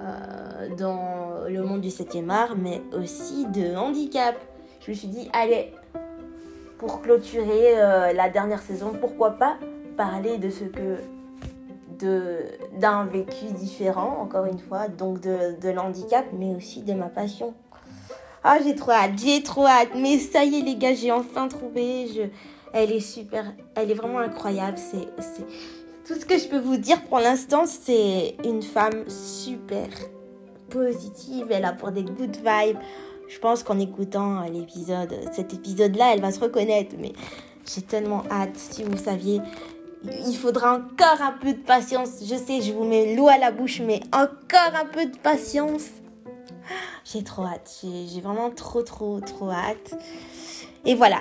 euh, 0.01 0.75
dans 0.75 1.47
le 1.47 1.61
monde 1.61 1.81
du 1.81 1.89
7e 1.89 2.29
art, 2.29 2.55
mais 2.57 2.81
aussi 2.93 3.45
de 3.47 3.75
handicap. 3.75 4.35
Je 4.81 4.91
me 4.91 4.95
suis 4.95 5.07
dit, 5.07 5.29
allez, 5.33 5.71
pour 6.77 7.01
clôturer 7.01 7.79
euh, 7.79 8.11
la 8.11 8.29
dernière 8.29 8.61
saison, 8.61 8.93
pourquoi 8.99 9.31
pas 9.31 9.57
parler 9.95 10.37
de 10.37 10.49
ce 10.49 10.65
que 10.65 10.97
d'un 12.79 13.05
vécu 13.05 13.45
différent, 13.53 14.17
encore 14.19 14.45
une 14.45 14.59
fois, 14.59 14.89
donc 14.89 15.21
de, 15.21 15.57
de 15.61 15.69
l'handicap, 15.69 16.25
mais 16.37 16.53
aussi 16.53 16.81
de 16.81 16.93
ma 16.93 17.07
passion. 17.07 17.53
Ah, 18.43 18.57
j'ai 18.61 18.75
trop 18.75 18.91
hâte, 18.91 19.11
j'ai 19.23 19.41
trop 19.41 19.65
hâte. 19.65 19.89
Mais 19.95 20.17
ça 20.17 20.43
y 20.43 20.59
est, 20.59 20.61
les 20.61 20.75
gars, 20.75 20.93
j'ai 20.93 21.11
enfin 21.11 21.47
trouvé. 21.47 22.07
Je... 22.13 22.23
Elle 22.73 22.91
est 22.91 22.99
super, 22.99 23.53
elle 23.75 23.91
est 23.91 23.93
vraiment 23.93 24.19
incroyable. 24.19 24.77
C'est, 24.77 25.07
Tout 26.05 26.19
ce 26.19 26.25
que 26.25 26.37
je 26.37 26.47
peux 26.47 26.59
vous 26.59 26.77
dire 26.77 27.01
pour 27.03 27.19
l'instant, 27.19 27.65
c'est 27.65 28.35
une 28.43 28.61
femme 28.61 29.07
super 29.07 29.87
positive. 30.69 31.47
Elle 31.51 31.65
apporte 31.65 31.93
des 31.93 32.03
good 32.03 32.35
vibes. 32.35 32.79
Je 33.29 33.39
pense 33.39 33.63
qu'en 33.63 33.79
écoutant 33.79 34.43
l'épisode, 34.51 35.15
cet 35.31 35.53
épisode-là, 35.53 36.13
elle 36.13 36.21
va 36.21 36.31
se 36.31 36.39
reconnaître. 36.39 36.95
Mais 36.99 37.13
j'ai 37.65 37.81
tellement 37.81 38.23
hâte. 38.29 38.57
Si 38.57 38.83
vous 38.83 38.97
saviez, 38.97 39.39
il 40.27 40.35
faudra 40.35 40.75
encore 40.75 41.21
un 41.21 41.33
peu 41.39 41.53
de 41.53 41.61
patience. 41.61 42.19
Je 42.21 42.35
sais, 42.35 42.61
je 42.61 42.73
vous 42.73 42.83
mets 42.83 43.15
l'eau 43.15 43.29
à 43.29 43.37
la 43.37 43.51
bouche, 43.51 43.81
mais 43.85 44.01
encore 44.11 44.75
un 44.75 44.85
peu 44.85 45.05
de 45.05 45.17
patience. 45.17 45.85
J'ai 47.05 47.23
trop 47.23 47.43
hâte. 47.43 47.83
J'ai 47.83 48.21
vraiment 48.21 48.49
trop, 48.49 48.81
trop, 48.81 49.19
trop 49.19 49.49
hâte. 49.49 49.95
Et 50.85 50.95
voilà. 50.95 51.19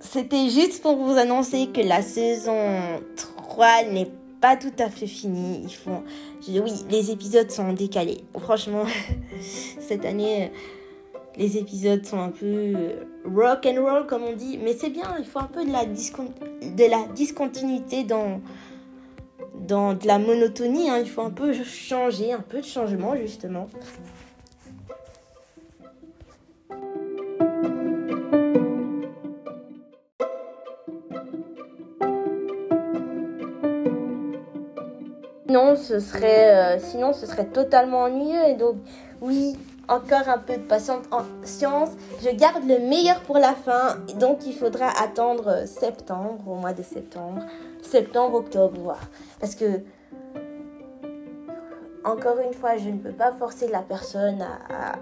C'était 0.00 0.48
juste 0.48 0.82
pour 0.82 0.96
vous 0.96 1.18
annoncer 1.18 1.68
que 1.68 1.80
la 1.80 2.00
saison 2.00 3.00
3 3.16 3.84
n'est 3.84 4.10
pas 4.40 4.56
tout 4.56 4.72
à 4.78 4.88
fait 4.88 5.06
finie. 5.06 5.66
Oui, 6.48 6.72
les 6.88 7.10
épisodes 7.10 7.50
sont 7.50 7.72
décalés. 7.72 8.24
Franchement, 8.38 8.84
cette 9.80 10.04
année, 10.06 10.50
les 11.36 11.58
épisodes 11.58 12.04
sont 12.04 12.20
un 12.20 12.30
peu 12.30 12.74
rock 13.24 13.66
and 13.66 13.82
roll, 13.82 14.06
comme 14.06 14.22
on 14.22 14.34
dit. 14.34 14.58
Mais 14.62 14.72
c'est 14.72 14.90
bien, 14.90 15.16
il 15.18 15.26
faut 15.26 15.38
un 15.38 15.50
peu 15.52 15.64
de 15.64 15.72
la, 15.72 15.84
de 15.84 16.90
la 16.90 17.06
discontinuité 17.14 18.04
dans, 18.04 18.40
dans 19.54 19.94
de 19.94 20.06
la 20.06 20.18
monotonie. 20.18 20.88
Hein. 20.88 21.00
Il 21.02 21.10
faut 21.10 21.22
un 21.22 21.30
peu 21.30 21.52
changer, 21.52 22.32
un 22.32 22.40
peu 22.40 22.60
de 22.60 22.66
changement, 22.66 23.16
justement. 23.16 23.68
Sinon, 35.50 35.74
ce 35.74 35.98
serait, 35.98 36.76
euh, 36.76 36.78
sinon, 36.78 37.12
ce 37.12 37.26
serait 37.26 37.46
totalement 37.46 38.04
ennuyeux. 38.04 38.50
Et 38.50 38.54
donc, 38.54 38.76
oui, 39.20 39.58
encore 39.88 40.28
un 40.28 40.38
peu 40.38 40.52
de 40.52 40.62
patience 40.62 41.04
en. 41.10 41.24
Je 42.22 42.30
garde 42.36 42.62
le 42.68 42.78
meilleur 42.78 43.18
pour 43.22 43.36
la 43.36 43.54
fin. 43.54 43.96
Donc, 44.20 44.46
il 44.46 44.54
faudra 44.54 44.86
attendre 45.02 45.66
septembre, 45.66 46.46
au 46.46 46.54
mois 46.54 46.72
de 46.72 46.84
septembre. 46.84 47.42
Septembre, 47.82 48.36
octobre, 48.36 48.80
voir. 48.80 49.00
Parce 49.40 49.56
que, 49.56 49.80
encore 52.04 52.38
une 52.46 52.54
fois, 52.54 52.76
je 52.76 52.88
ne 52.88 52.98
peux 52.98 53.10
pas 53.10 53.32
forcer 53.32 53.66
la 53.66 53.80
personne 53.80 54.40
à, 54.42 55.00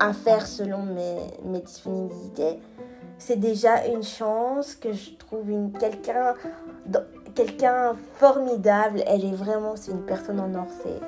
à, 0.00 0.14
faire 0.14 0.46
selon 0.46 0.84
mes, 0.84 1.18
mes 1.44 1.60
disponibilités. 1.60 2.58
C'est 3.18 3.38
déjà 3.38 3.86
une 3.86 4.02
chance 4.02 4.74
que 4.74 4.94
je 4.94 5.10
trouve 5.18 5.70
quelqu'un 5.78 6.34
quelqu'un 7.34 7.96
formidable. 8.14 9.02
Elle 9.06 9.24
est 9.24 9.34
vraiment, 9.34 9.74
c'est 9.76 9.92
une 9.92 10.04
personne 10.04 10.40
en 10.40 10.54
or. 10.54 10.66
C'est, 10.82 11.00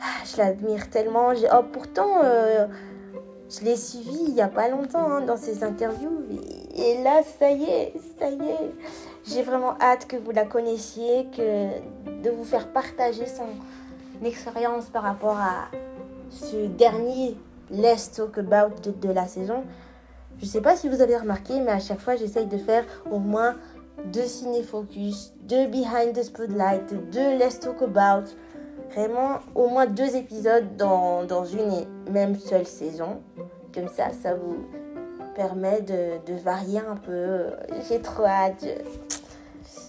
ah, 0.00 0.24
je 0.24 0.36
l'admire 0.38 0.90
tellement. 0.90 1.28
Oh, 1.52 1.62
pourtant, 1.72 2.22
euh, 2.24 2.66
je 3.48 3.64
l'ai 3.64 3.76
suivi 3.76 4.18
il 4.28 4.34
n'y 4.34 4.42
a 4.42 4.48
pas 4.48 4.68
longtemps 4.68 5.10
hein, 5.10 5.20
dans 5.20 5.36
ses 5.36 5.62
interviews. 5.62 6.22
Et 6.74 7.02
là, 7.02 7.22
ça 7.38 7.50
y 7.50 7.64
est, 7.64 7.94
ça 8.18 8.28
y 8.28 8.34
est. 8.34 8.74
J'ai 9.24 9.42
vraiment 9.42 9.76
hâte 9.80 10.06
que 10.06 10.16
vous 10.16 10.32
la 10.32 10.44
connaissiez, 10.44 11.26
que 11.36 12.22
de 12.22 12.30
vous 12.30 12.44
faire 12.44 12.68
partager 12.68 13.26
son 13.26 13.46
expérience 14.24 14.86
par 14.86 15.02
rapport 15.02 15.38
à 15.38 15.68
ce 16.30 16.66
dernier 16.66 17.36
Let's 17.70 18.10
Talk 18.12 18.38
About 18.38 18.80
de, 18.82 18.90
de 18.90 19.12
la 19.12 19.26
saison. 19.26 19.64
Je 20.38 20.46
ne 20.46 20.50
sais 20.50 20.60
pas 20.60 20.74
si 20.74 20.88
vous 20.88 21.00
avez 21.00 21.16
remarqué, 21.16 21.60
mais 21.60 21.70
à 21.70 21.78
chaque 21.78 22.00
fois, 22.00 22.16
j'essaye 22.16 22.46
de 22.46 22.58
faire 22.58 22.84
au 23.10 23.18
moins 23.18 23.54
de 24.12 24.22
Ciné 24.22 24.62
Focus, 24.62 25.32
de 25.42 25.66
Behind 25.66 26.14
the 26.14 26.22
Spotlight, 26.22 26.92
de 27.10 27.38
Let's 27.38 27.60
Talk 27.60 27.82
About. 27.82 28.30
Vraiment, 28.94 29.38
au 29.54 29.68
moins 29.68 29.86
deux 29.86 30.16
épisodes 30.16 30.76
dans, 30.76 31.24
dans 31.24 31.44
une 31.46 31.72
et 31.72 32.10
même 32.10 32.36
seule 32.38 32.66
saison. 32.66 33.22
Comme 33.74 33.88
ça, 33.88 34.10
ça 34.10 34.34
vous 34.34 34.66
permet 35.34 35.80
de, 35.80 36.18
de 36.30 36.38
varier 36.38 36.80
un 36.80 36.96
peu. 36.96 37.46
J'ai 37.88 38.02
trop 38.02 38.24
hâte. 38.26 38.66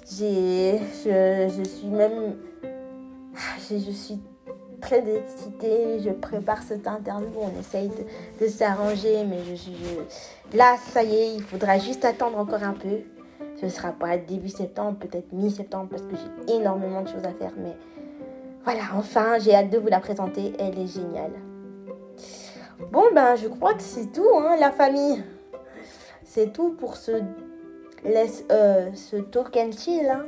J'ai, 0.09 0.79
je, 1.03 1.53
je, 1.57 1.63
suis 1.63 1.87
même. 1.87 2.37
Je, 3.69 3.77
je 3.77 3.91
suis 3.91 4.21
très 4.79 5.03
excitée. 5.17 5.99
Je 5.99 6.11
prépare 6.11 6.63
cette 6.63 6.87
interview. 6.87 7.27
On 7.41 7.59
essaye 7.59 7.89
de, 7.89 8.45
de 8.45 8.49
s'arranger. 8.49 9.25
Mais 9.25 9.39
je, 9.43 9.55
je, 9.55 10.57
là, 10.57 10.77
ça 10.93 11.03
y 11.03 11.13
est, 11.13 11.35
il 11.35 11.43
faudra 11.43 11.77
juste 11.77 12.05
attendre 12.05 12.37
encore 12.37 12.63
un 12.63 12.73
peu. 12.73 12.99
Ce 13.63 13.69
sera 13.69 13.93
pas 13.93 14.17
début 14.17 14.49
septembre, 14.49 14.97
peut-être 14.99 15.31
mi-septembre, 15.31 15.87
parce 15.89 16.01
que 16.01 16.15
j'ai 16.17 16.55
énormément 16.55 17.01
de 17.01 17.07
choses 17.07 17.23
à 17.23 17.31
faire. 17.31 17.53
Mais 17.55 17.77
voilà, 18.65 18.81
enfin, 18.93 19.39
j'ai 19.39 19.55
hâte 19.55 19.69
de 19.69 19.77
vous 19.77 19.87
la 19.87 20.01
présenter. 20.01 20.51
Elle 20.59 20.77
est 20.77 20.87
géniale. 20.87 21.31
Bon, 22.91 23.03
ben, 23.15 23.37
je 23.37 23.47
crois 23.47 23.73
que 23.73 23.81
c'est 23.81 24.11
tout, 24.11 24.27
hein, 24.37 24.57
la 24.59 24.71
famille. 24.71 25.23
C'est 26.25 26.51
tout 26.51 26.71
pour 26.71 26.97
ce, 26.97 27.21
laisse, 28.03 28.43
euh, 28.51 28.89
ce 28.95 29.15
chill. 29.71 30.09
Hein. 30.09 30.25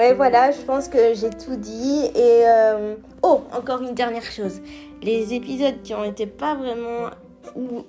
Ouais, 0.00 0.14
voilà, 0.14 0.50
je 0.50 0.62
pense 0.62 0.88
que 0.88 1.12
j'ai 1.12 1.28
tout 1.28 1.56
dit. 1.56 2.06
Et 2.14 2.44
euh, 2.46 2.94
oh, 3.22 3.42
encore 3.52 3.82
une 3.82 3.92
dernière 3.92 4.22
chose. 4.22 4.62
Les 5.02 5.34
épisodes 5.34 5.82
qui 5.82 5.92
ont 5.92 6.04
été 6.04 6.24
pas 6.24 6.54
vraiment 6.54 7.10
ou 7.54 7.84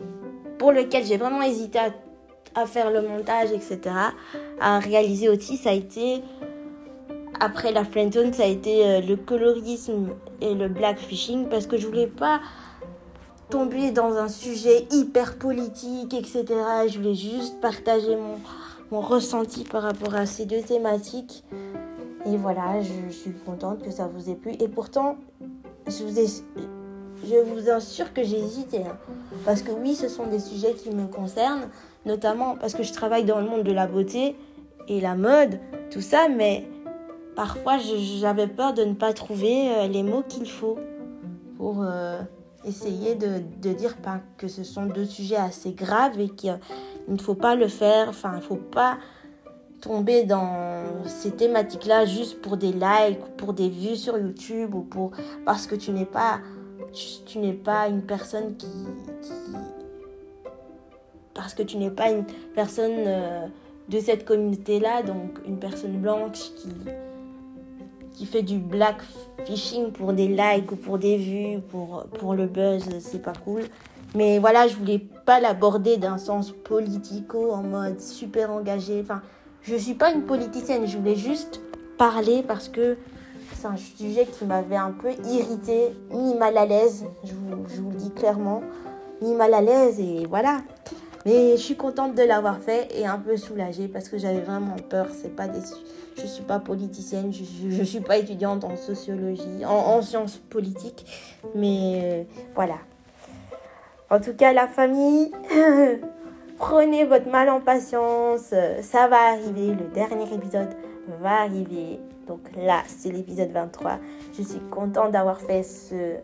pour 0.58 0.74
lesquels 0.74 1.06
j'ai 1.06 1.16
vraiment 1.16 1.42
hésité 1.42 1.80
à, 2.54 2.66
faire 2.66 2.92
le 2.92 3.02
montage, 3.02 3.54
etc., 3.54 3.80
à 4.60 4.80
réaliser 4.80 5.30
aussi, 5.30 5.56
ça 5.56 5.70
a 5.70 5.74
été 5.74 6.22
après 7.40 7.72
la 7.72 7.86
friendzone, 7.86 8.34
ça 8.34 8.44
a 8.44 8.48
été 8.48 8.86
euh, 8.86 9.00
le 9.00 9.16
colorisme 9.16 10.10
et 10.42 10.54
le 10.54 10.68
blackfishing 10.68 11.48
parce 11.48 11.66
que 11.66 11.78
je 11.78 11.88
voulais 11.88 12.08
pas 12.08 12.42
tomber 13.50 13.92
dans 13.92 14.18
un 14.18 14.28
sujet 14.28 14.86
hyper 14.92 15.38
politique, 15.38 16.14
etc. 16.14 16.44
Je 16.90 16.98
voulais 16.98 17.16
juste 17.16 17.62
partager 17.62 18.18
mon 18.92 19.00
ressenti 19.00 19.64
par 19.64 19.84
rapport 19.84 20.14
à 20.14 20.26
ces 20.26 20.44
deux 20.44 20.62
thématiques. 20.62 21.46
Et 22.26 22.38
voilà, 22.38 22.82
je, 22.82 23.12
suis 23.12 23.32
contente 23.32 23.82
que 23.82 23.92
ça 23.92 24.08
vous 24.08 24.30
ait 24.30 24.36
plu. 24.36 24.52
Et 24.60 24.68
pourtant, 24.68 25.18
je 25.88 26.04
vous, 26.04 26.20
ai, 26.20 27.72
assure 27.72 28.14
que 28.14 28.24
j'ai 28.24 28.38
hésité. 28.38 28.80
Hein. 28.80 28.98
Parce 29.46 29.62
que 29.62 29.72
oui, 29.72 29.96
ce 29.96 30.08
sont 30.08 30.28
des 30.28 30.40
sujets 30.40 30.74
qui 30.74 30.92
me 30.92 31.08
concernent, 31.08 31.70
notamment 32.06 32.56
parce 32.56 32.74
que 32.74 32.84
je 32.84 32.94
travaille 32.94 33.26
dans 33.26 33.40
le 33.40 33.48
monde 33.48 33.64
de 33.64 33.72
la 33.72 33.88
beauté 33.88 34.36
et 34.88 35.02
la 35.02 35.16
mode, 35.16 35.60
tout 35.90 36.02
ça, 36.02 36.28
mais 36.30 36.68
parfois 37.36 37.78
j'avais 37.78 38.48
peur 38.48 38.74
de 38.74 38.84
ne 38.84 38.94
pas 38.94 39.14
trouver 39.14 39.72
euh, 39.72 39.88
les 39.88 40.04
mots 40.04 40.24
qu'il 40.28 40.50
faut 40.50 40.78
pour 41.58 41.82
euh, 41.82 42.20
essayer 42.66 43.16
de, 43.16 43.40
dire 43.72 43.96
que 44.38 44.48
ce 44.48 44.64
sont 44.64 44.86
deux 44.86 45.06
sujets 45.06 45.38
assez 45.38 45.72
graves 45.72 46.20
et 46.20 46.30
qu'il 46.30 46.58
ne 47.08 47.18
faut 47.18 47.36
pas 47.36 47.56
le 47.56 47.68
faire, 47.68 48.10
enfin, 48.10 48.32
il 48.34 48.38
ne 48.38 48.42
faut 48.42 48.56
pas 48.56 48.98
tomber 49.82 50.24
dans 50.24 50.84
ces 51.06 51.32
thématiques-là 51.32 52.06
juste 52.06 52.42
pour 52.42 52.58
des 52.58 52.72
likes, 52.72 53.20
pour 53.38 53.54
des 53.54 53.70
vues 53.70 53.96
sur 53.96 54.18
YouTube 54.18 54.76
ou 54.76 54.82
pour 54.82 55.12
parce 55.46 55.68
que 55.68 55.76
tu 55.76 55.92
n'es 55.92 56.06
pas 56.06 56.40
tu, 57.26 57.40
n'es 57.40 57.54
pas 57.54 57.88
une 57.88 58.02
personne 58.02 58.56
qui, 58.58 58.68
parce 61.34 61.54
que 61.54 61.64
tu 61.64 61.78
n'es 61.78 61.90
pas 61.90 62.12
une 62.12 62.26
personne 62.54 62.92
euh, 63.08 63.48
de 63.88 64.00
cette 64.00 64.26
communauté-là, 64.26 65.02
donc 65.02 65.40
une 65.48 65.58
personne 65.58 65.98
blanche 66.00 66.52
qui 66.56 66.70
qui 68.14 68.26
fait 68.26 68.44
du 68.44 68.60
black 68.60 68.98
fishing 69.46 69.92
pour 69.92 70.14
des 70.14 70.28
likes 70.28 70.72
ou 70.72 70.76
pour 70.76 70.98
des 70.98 71.18
vues, 71.18 71.60
pour, 71.70 72.04
pour 72.20 72.34
le 72.34 72.46
buzz, 72.46 72.84
c'est 73.00 73.22
pas 73.22 73.34
cool. 73.34 73.64
Mais 74.14 74.40
voilà, 74.40 74.68
je 74.68 74.76
voulais 74.76 75.00
pas 75.26 75.40
l'aborder 75.40 75.98
d'un 75.98 76.18
sens 76.18 76.52
politico 76.52 77.52
en 77.52 77.64
mode 77.64 78.00
super 78.02 78.52
engagé. 78.52 79.00
Enfin, 79.02 79.22
Je 79.64 79.76
suis 79.76 79.94
pas 79.94 80.12
une 80.12 80.24
politicienne, 80.24 80.88
je 80.88 80.98
voulais 80.98 81.16
juste 81.16 81.62
parler 81.98 82.44
parce 82.48 82.68
que 82.68 82.98
c'est 83.54 83.68
un 83.68 83.78
sujet 83.78 84.26
qui 84.26 84.46
m'avait 84.46 84.76
un 84.76 84.92
peu 84.92 85.12
irrité, 85.30 85.96
mis 86.12 86.34
mal 86.34 86.58
à 86.58 86.66
l'aise, 86.66 87.06
je 87.24 87.34
vous, 87.34 87.92
le 87.92 87.96
dis 87.96 88.10
clairement, 88.12 88.64
mis 89.22 89.36
mal 89.36 89.54
à 89.54 89.62
l'aise 89.62 90.00
et 90.00 90.26
voilà. 90.28 90.62
Mais 91.28 91.52
je 91.52 91.62
suis 91.62 91.76
contente 91.76 92.16
de 92.16 92.24
l'avoir 92.24 92.58
fait 92.58 92.88
et 92.98 93.06
un 93.06 93.20
peu 93.20 93.38
soulagée 93.38 93.88
parce 93.88 94.10
que 94.10 94.18
j'avais 94.18 94.40
vraiment 94.40 94.78
peur. 94.90 95.06
C'est 95.14 95.36
pas 95.36 95.48
des, 95.48 95.60
je 96.18 96.26
suis 96.26 96.44
pas 96.44 96.58
politicienne, 96.58 97.32
je, 97.32 97.44
je, 97.70 97.84
suis 97.84 98.00
pas 98.00 98.18
étudiante 98.18 98.64
en 98.64 98.76
sociologie, 98.76 99.64
en, 99.64 99.70
en 99.70 100.02
sciences 100.02 100.38
politiques, 100.38 101.06
mais 101.54 102.02
euh, 102.04 102.24
voilà. 102.56 102.78
En 104.10 104.20
tout 104.20 104.34
cas, 104.34 104.54
la 104.54 104.68
famille, 104.68 105.32
prenez 106.62 107.06
votre 107.06 107.28
mal 107.28 107.50
en 107.50 107.60
patience. 107.60 108.54
Ça 108.82 109.08
va 109.08 109.32
arriver. 109.34 109.74
Le 109.74 109.94
dernier 109.94 110.32
épisode 110.34 110.70
va 111.20 111.42
arriver. 111.42 112.00
Donc 112.28 112.40
là, 112.56 112.84
c'est 112.88 113.10
l'épisode 113.10 113.50
23. 113.52 113.98
Je 114.38 114.44
suis 114.44 114.60
contente 114.70 115.12
d'avoir 115.12 115.42
fait 115.42 115.64
ce 115.64 116.18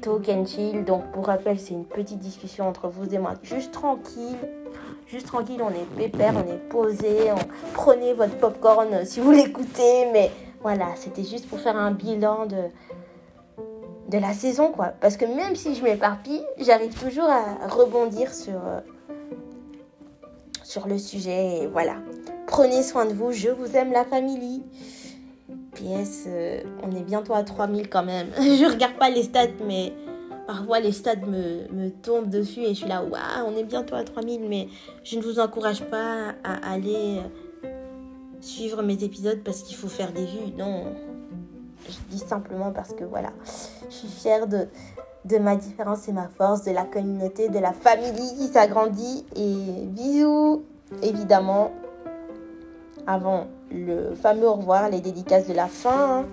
talk 0.00 0.28
and 0.30 0.46
chill. 0.46 0.84
Donc 0.84 1.04
pour 1.12 1.26
rappel, 1.26 1.60
c'est 1.60 1.74
une 1.74 1.84
petite 1.84 2.18
discussion 2.18 2.66
entre 2.66 2.88
vous 2.88 3.14
et 3.14 3.18
moi. 3.18 3.34
Juste 3.42 3.72
tranquille. 3.72 4.38
Juste 5.06 5.26
tranquille, 5.26 5.60
on 5.62 5.68
est 5.68 5.84
pépère, 5.96 6.32
on 6.34 6.50
est 6.50 6.68
posé. 6.70 7.30
Prenez 7.74 8.14
votre 8.14 8.38
popcorn 8.38 9.04
si 9.04 9.20
vous 9.20 9.30
l'écoutez. 9.30 10.10
Mais 10.12 10.30
voilà, 10.62 10.86
c'était 10.96 11.22
juste 11.22 11.48
pour 11.48 11.60
faire 11.60 11.76
un 11.76 11.90
bilan 11.90 12.46
de, 12.46 12.62
de 14.08 14.18
la 14.18 14.32
saison, 14.32 14.72
quoi. 14.72 14.94
Parce 15.02 15.18
que 15.18 15.26
même 15.26 15.54
si 15.54 15.74
je 15.74 15.84
m'éparpille, 15.84 16.42
j'arrive 16.58 16.98
toujours 16.98 17.28
à 17.28 17.68
rebondir 17.68 18.32
sur, 18.32 18.54
euh, 18.54 18.80
sur 20.64 20.88
le 20.88 20.98
sujet. 20.98 21.62
Et 21.62 21.66
voilà. 21.68 21.96
Prenez 22.46 22.82
soin 22.82 23.06
de 23.06 23.12
vous. 23.12 23.30
Je 23.30 23.50
vous 23.50 23.76
aime, 23.76 23.92
la 23.92 24.04
famille. 24.04 24.62
PS, 25.74 26.24
euh, 26.26 26.62
on 26.82 26.90
est 26.90 27.02
bientôt 27.02 27.34
à 27.34 27.44
3000 27.44 27.88
quand 27.88 28.04
même. 28.04 28.28
je 28.36 28.70
regarde 28.70 28.96
pas 28.96 29.10
les 29.10 29.22
stats, 29.22 29.46
mais 29.66 29.92
parfois 30.46 30.80
les 30.80 30.92
stats 30.92 31.16
me, 31.16 31.70
me 31.72 31.90
tombent 31.90 32.30
dessus 32.30 32.60
et 32.60 32.68
je 32.68 32.80
suis 32.80 32.88
là, 32.88 33.02
waouh, 33.02 33.46
on 33.46 33.56
est 33.56 33.64
bientôt 33.64 33.94
à 33.94 34.04
3000. 34.04 34.48
Mais 34.48 34.68
je 35.04 35.16
ne 35.16 35.22
vous 35.22 35.38
encourage 35.38 35.84
pas 35.84 36.34
à 36.42 36.72
aller 36.72 37.20
suivre 38.40 38.82
mes 38.82 39.02
épisodes 39.02 39.40
parce 39.44 39.62
qu'il 39.62 39.76
faut 39.76 39.88
faire 39.88 40.12
des 40.12 40.24
vues. 40.24 40.52
Non, 40.56 40.94
je 41.88 41.96
dis 42.10 42.18
simplement 42.18 42.72
parce 42.72 42.92
que 42.92 43.04
voilà, 43.04 43.32
je 43.88 43.94
suis 43.94 44.08
fière 44.08 44.46
de, 44.46 44.68
de 45.24 45.38
ma 45.38 45.56
différence 45.56 46.08
et 46.08 46.12
ma 46.12 46.28
force, 46.28 46.64
de 46.64 46.72
la 46.72 46.84
communauté, 46.84 47.48
de 47.48 47.58
la 47.58 47.72
famille 47.72 48.12
qui 48.36 48.48
s'agrandit. 48.48 49.24
Et 49.36 49.86
bisous, 49.86 50.62
évidemment, 51.02 51.70
avant 53.06 53.46
le 53.70 54.14
fameux 54.14 54.48
au 54.48 54.54
revoir, 54.54 54.88
les 54.90 55.00
dédicaces 55.00 55.48
de 55.48 55.54
la 55.54 55.66
fin. 55.66 56.24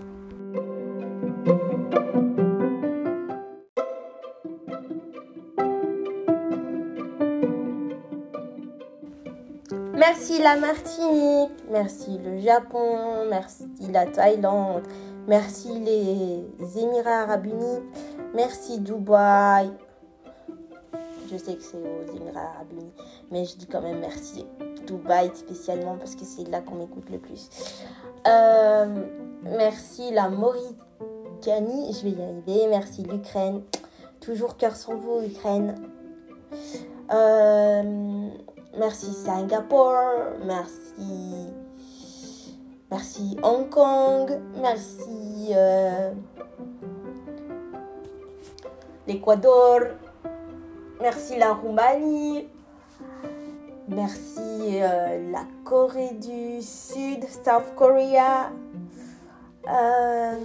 Merci 9.94 10.42
la 10.42 10.58
Martinique, 10.58 11.52
merci 11.72 12.18
le 12.18 12.40
Japon, 12.40 13.28
merci 13.30 13.68
la 13.92 14.08
Thaïlande, 14.08 14.82
merci 15.28 15.70
les 15.80 16.80
Émirats 16.80 17.22
arabes 17.22 17.46
unis, 17.46 17.80
merci 18.34 18.80
Dubaï. 18.80 19.72
Je 21.32 21.38
sais 21.38 21.56
que 21.56 21.64
c'est 21.64 21.78
aux 21.78 22.16
Émirats 22.16 22.42
arabes 22.56 22.74
unis, 22.74 22.92
mais 23.32 23.46
je 23.46 23.56
dis 23.56 23.66
quand 23.68 23.82
même 23.82 24.00
merci 24.00 24.46
Dubaï 24.86 25.32
spécialement 25.34 25.96
parce 25.98 26.16
que 26.16 26.26
c'est 26.26 26.44
là 26.50 26.62
qu'on 26.62 26.76
m'écoute 26.76 27.10
le 27.10 27.20
plus. 27.20 27.50
Euh, 28.28 29.06
merci 29.44 30.12
la 30.12 30.30
Mauritanie, 30.30 31.94
je 31.94 32.04
vais 32.04 32.12
y 32.12 32.22
arriver. 32.22 32.68
Merci 32.70 33.04
l'Ukraine. 33.04 33.62
Toujours 34.20 34.58
cœur 34.58 34.76
sur 34.76 34.96
vous, 34.96 35.22
Ukraine. 35.26 35.76
Euh, 37.12 38.30
merci 38.78 39.14
Singapour. 39.14 39.94
Merci. 40.46 41.48
Merci 42.92 43.38
Hong 43.42 43.70
Kong. 43.70 44.38
Merci 44.62 45.50
euh, 45.52 46.12
l'Équateur. 49.08 49.82
Merci 51.02 51.38
la 51.38 51.54
Roumanie. 51.54 52.48
Merci 53.88 54.80
euh, 54.82 55.32
la 55.32 55.44
Corée 55.66 56.12
du 56.14 56.62
Sud, 56.62 57.26
South 57.44 57.76
Korea. 57.76 58.52
Euh, 59.68 60.36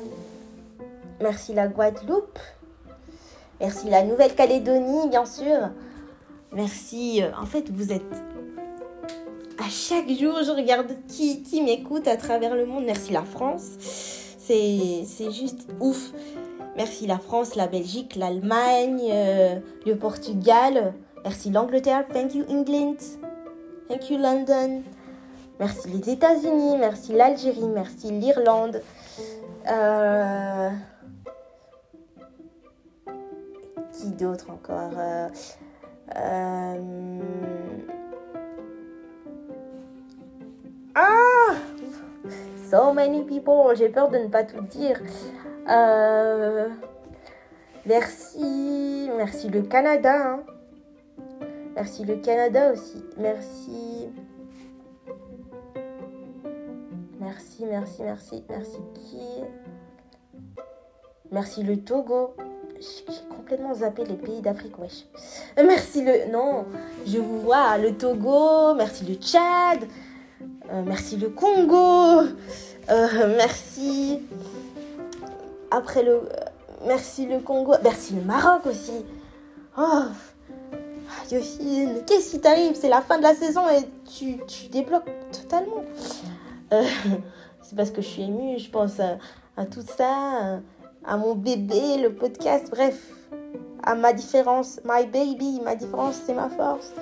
merci 1.20 1.52
la 1.52 1.68
Guadeloupe. 1.68 2.38
Merci 3.60 3.88
la 3.88 4.02
Nouvelle-Calédonie, 4.02 5.08
bien 5.08 5.24
sûr. 5.26 5.70
Merci. 6.52 7.22
euh, 7.22 7.30
en 7.40 7.46
fait, 7.46 7.70
vous 7.70 7.92
êtes. 7.92 8.02
À 9.58 9.68
chaque 9.68 10.08
jour, 10.08 10.42
je 10.44 10.50
regarde 10.50 10.92
qui, 11.08 11.42
qui 11.42 11.62
m'écoute 11.62 12.08
à 12.08 12.16
travers 12.16 12.54
le 12.54 12.66
monde. 12.66 12.84
Merci 12.84 13.12
la 13.12 13.22
France. 13.22 13.76
C'est 14.38 15.32
juste 15.32 15.68
ouf. 15.80 16.12
Merci 16.76 17.06
la 17.06 17.18
France, 17.18 17.54
la 17.54 17.66
Belgique, 17.68 18.16
l'Allemagne, 18.16 19.02
euh, 19.10 19.56
le 19.86 19.96
Portugal. 19.96 20.92
Merci 21.24 21.50
l'Angleterre. 21.50 22.04
Thank 22.12 22.34
you 22.34 22.44
England. 22.50 22.96
Thank 23.88 24.10
you 24.10 24.18
London. 24.18 24.82
Merci 25.58 25.88
les 25.88 26.10
États-Unis. 26.10 26.76
Merci 26.78 27.12
l'Algérie. 27.14 27.68
Merci 27.68 28.10
l'Irlande. 28.10 28.82
Euh, 29.70 30.70
Qui 33.92 34.10
d'autre 34.10 34.50
encore 34.50 34.92
Euh, 36.14 36.78
Ah 40.94 41.54
So 42.70 42.92
many 42.92 43.22
people. 43.24 43.74
J'ai 43.76 43.88
peur 43.88 44.10
de 44.10 44.18
ne 44.18 44.28
pas 44.28 44.44
tout 44.44 44.60
dire. 44.60 45.00
Euh, 45.68 46.68
Merci. 47.86 49.08
Merci 49.16 49.48
le 49.48 49.62
Canada. 49.62 50.32
hein. 50.32 50.40
Merci 51.76 52.04
le 52.04 52.16
Canada 52.16 52.72
aussi. 52.72 53.04
Merci. 53.16 54.08
Merci, 57.20 57.64
merci, 57.64 58.02
merci. 58.02 58.44
Merci 58.48 58.78
qui? 58.94 59.20
Merci 61.30 61.62
le 61.62 61.76
Togo. 61.76 62.34
J'ai 62.80 63.34
complètement 63.34 63.74
zappé 63.74 64.04
les 64.04 64.16
pays 64.16 64.40
d'Afrique, 64.42 64.78
wesh. 64.78 65.06
Merci 65.56 66.02
le... 66.04 66.30
Non, 66.30 66.66
je 67.06 67.18
vous 67.18 67.40
vois, 67.40 67.78
le 67.78 67.96
Togo. 67.96 68.74
Merci 68.74 69.04
le 69.04 69.14
Tchad. 69.14 69.88
Euh, 70.72 70.82
merci 70.84 71.16
le 71.16 71.28
Congo. 71.30 72.22
Euh, 72.90 73.36
merci... 73.36 74.22
Après 75.76 76.02
le... 76.02 76.22
Merci 76.86 77.26
le 77.26 77.38
Congo. 77.38 77.74
Merci 77.82 78.14
le 78.14 78.22
Maroc 78.22 78.64
aussi. 78.64 79.04
Oh, 79.76 80.04
Yoshine, 81.30 82.02
qu'est-ce 82.06 82.30
qui 82.30 82.40
t'arrive? 82.40 82.74
C'est 82.74 82.88
la 82.88 83.02
fin 83.02 83.18
de 83.18 83.22
la 83.22 83.34
saison 83.34 83.60
et 83.68 83.86
tu, 84.10 84.38
tu 84.46 84.68
débloques 84.68 85.10
totalement. 85.30 85.84
Euh, 86.72 86.82
c'est 87.62 87.76
parce 87.76 87.90
que 87.90 88.00
je 88.00 88.06
suis 88.06 88.22
émue, 88.22 88.58
je 88.58 88.70
pense 88.70 88.98
à, 89.00 89.18
à 89.58 89.66
tout 89.66 89.82
ça, 89.82 90.60
à 91.04 91.16
mon 91.18 91.34
bébé, 91.34 91.98
le 91.98 92.14
podcast, 92.14 92.68
bref, 92.70 92.98
à 93.82 93.94
ma 93.94 94.14
différence, 94.14 94.80
my 94.86 95.04
baby, 95.06 95.60
ma 95.62 95.74
différence, 95.74 96.20
c'est 96.24 96.34
ma 96.34 96.48
force. 96.48 96.92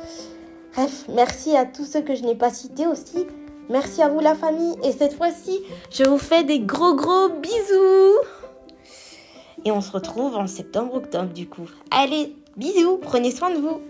Bref, 0.75 1.05
merci 1.09 1.57
à 1.57 1.65
tous 1.65 1.85
ceux 1.85 2.03
que 2.03 2.17
je 2.17 2.25
n'ai 2.25 2.35
pas 2.35 2.51
cités 2.51 2.89
aussi. 2.89 3.25
Merci 3.71 4.03
à 4.03 4.09
vous 4.09 4.21
la 4.21 4.35
famille. 4.35 4.75
Et 4.83 4.91
cette 4.91 5.15
fois-ci, 5.15 5.63
je 5.91 6.03
vous 6.03 6.19
fais 6.19 6.43
des 6.43 6.59
gros 6.59 6.97
gros 6.97 7.29
bisous. 7.29 8.19
Et 9.65 9.71
on 9.71 9.81
se 9.81 9.91
retrouve 9.93 10.37
en 10.37 10.47
septembre-octobre 10.47 11.33
du 11.33 11.47
coup. 11.47 11.69
Allez, 11.91 12.35
bisous, 12.57 12.99
prenez 13.01 13.31
soin 13.31 13.51
de 13.51 13.57
vous. 13.57 13.81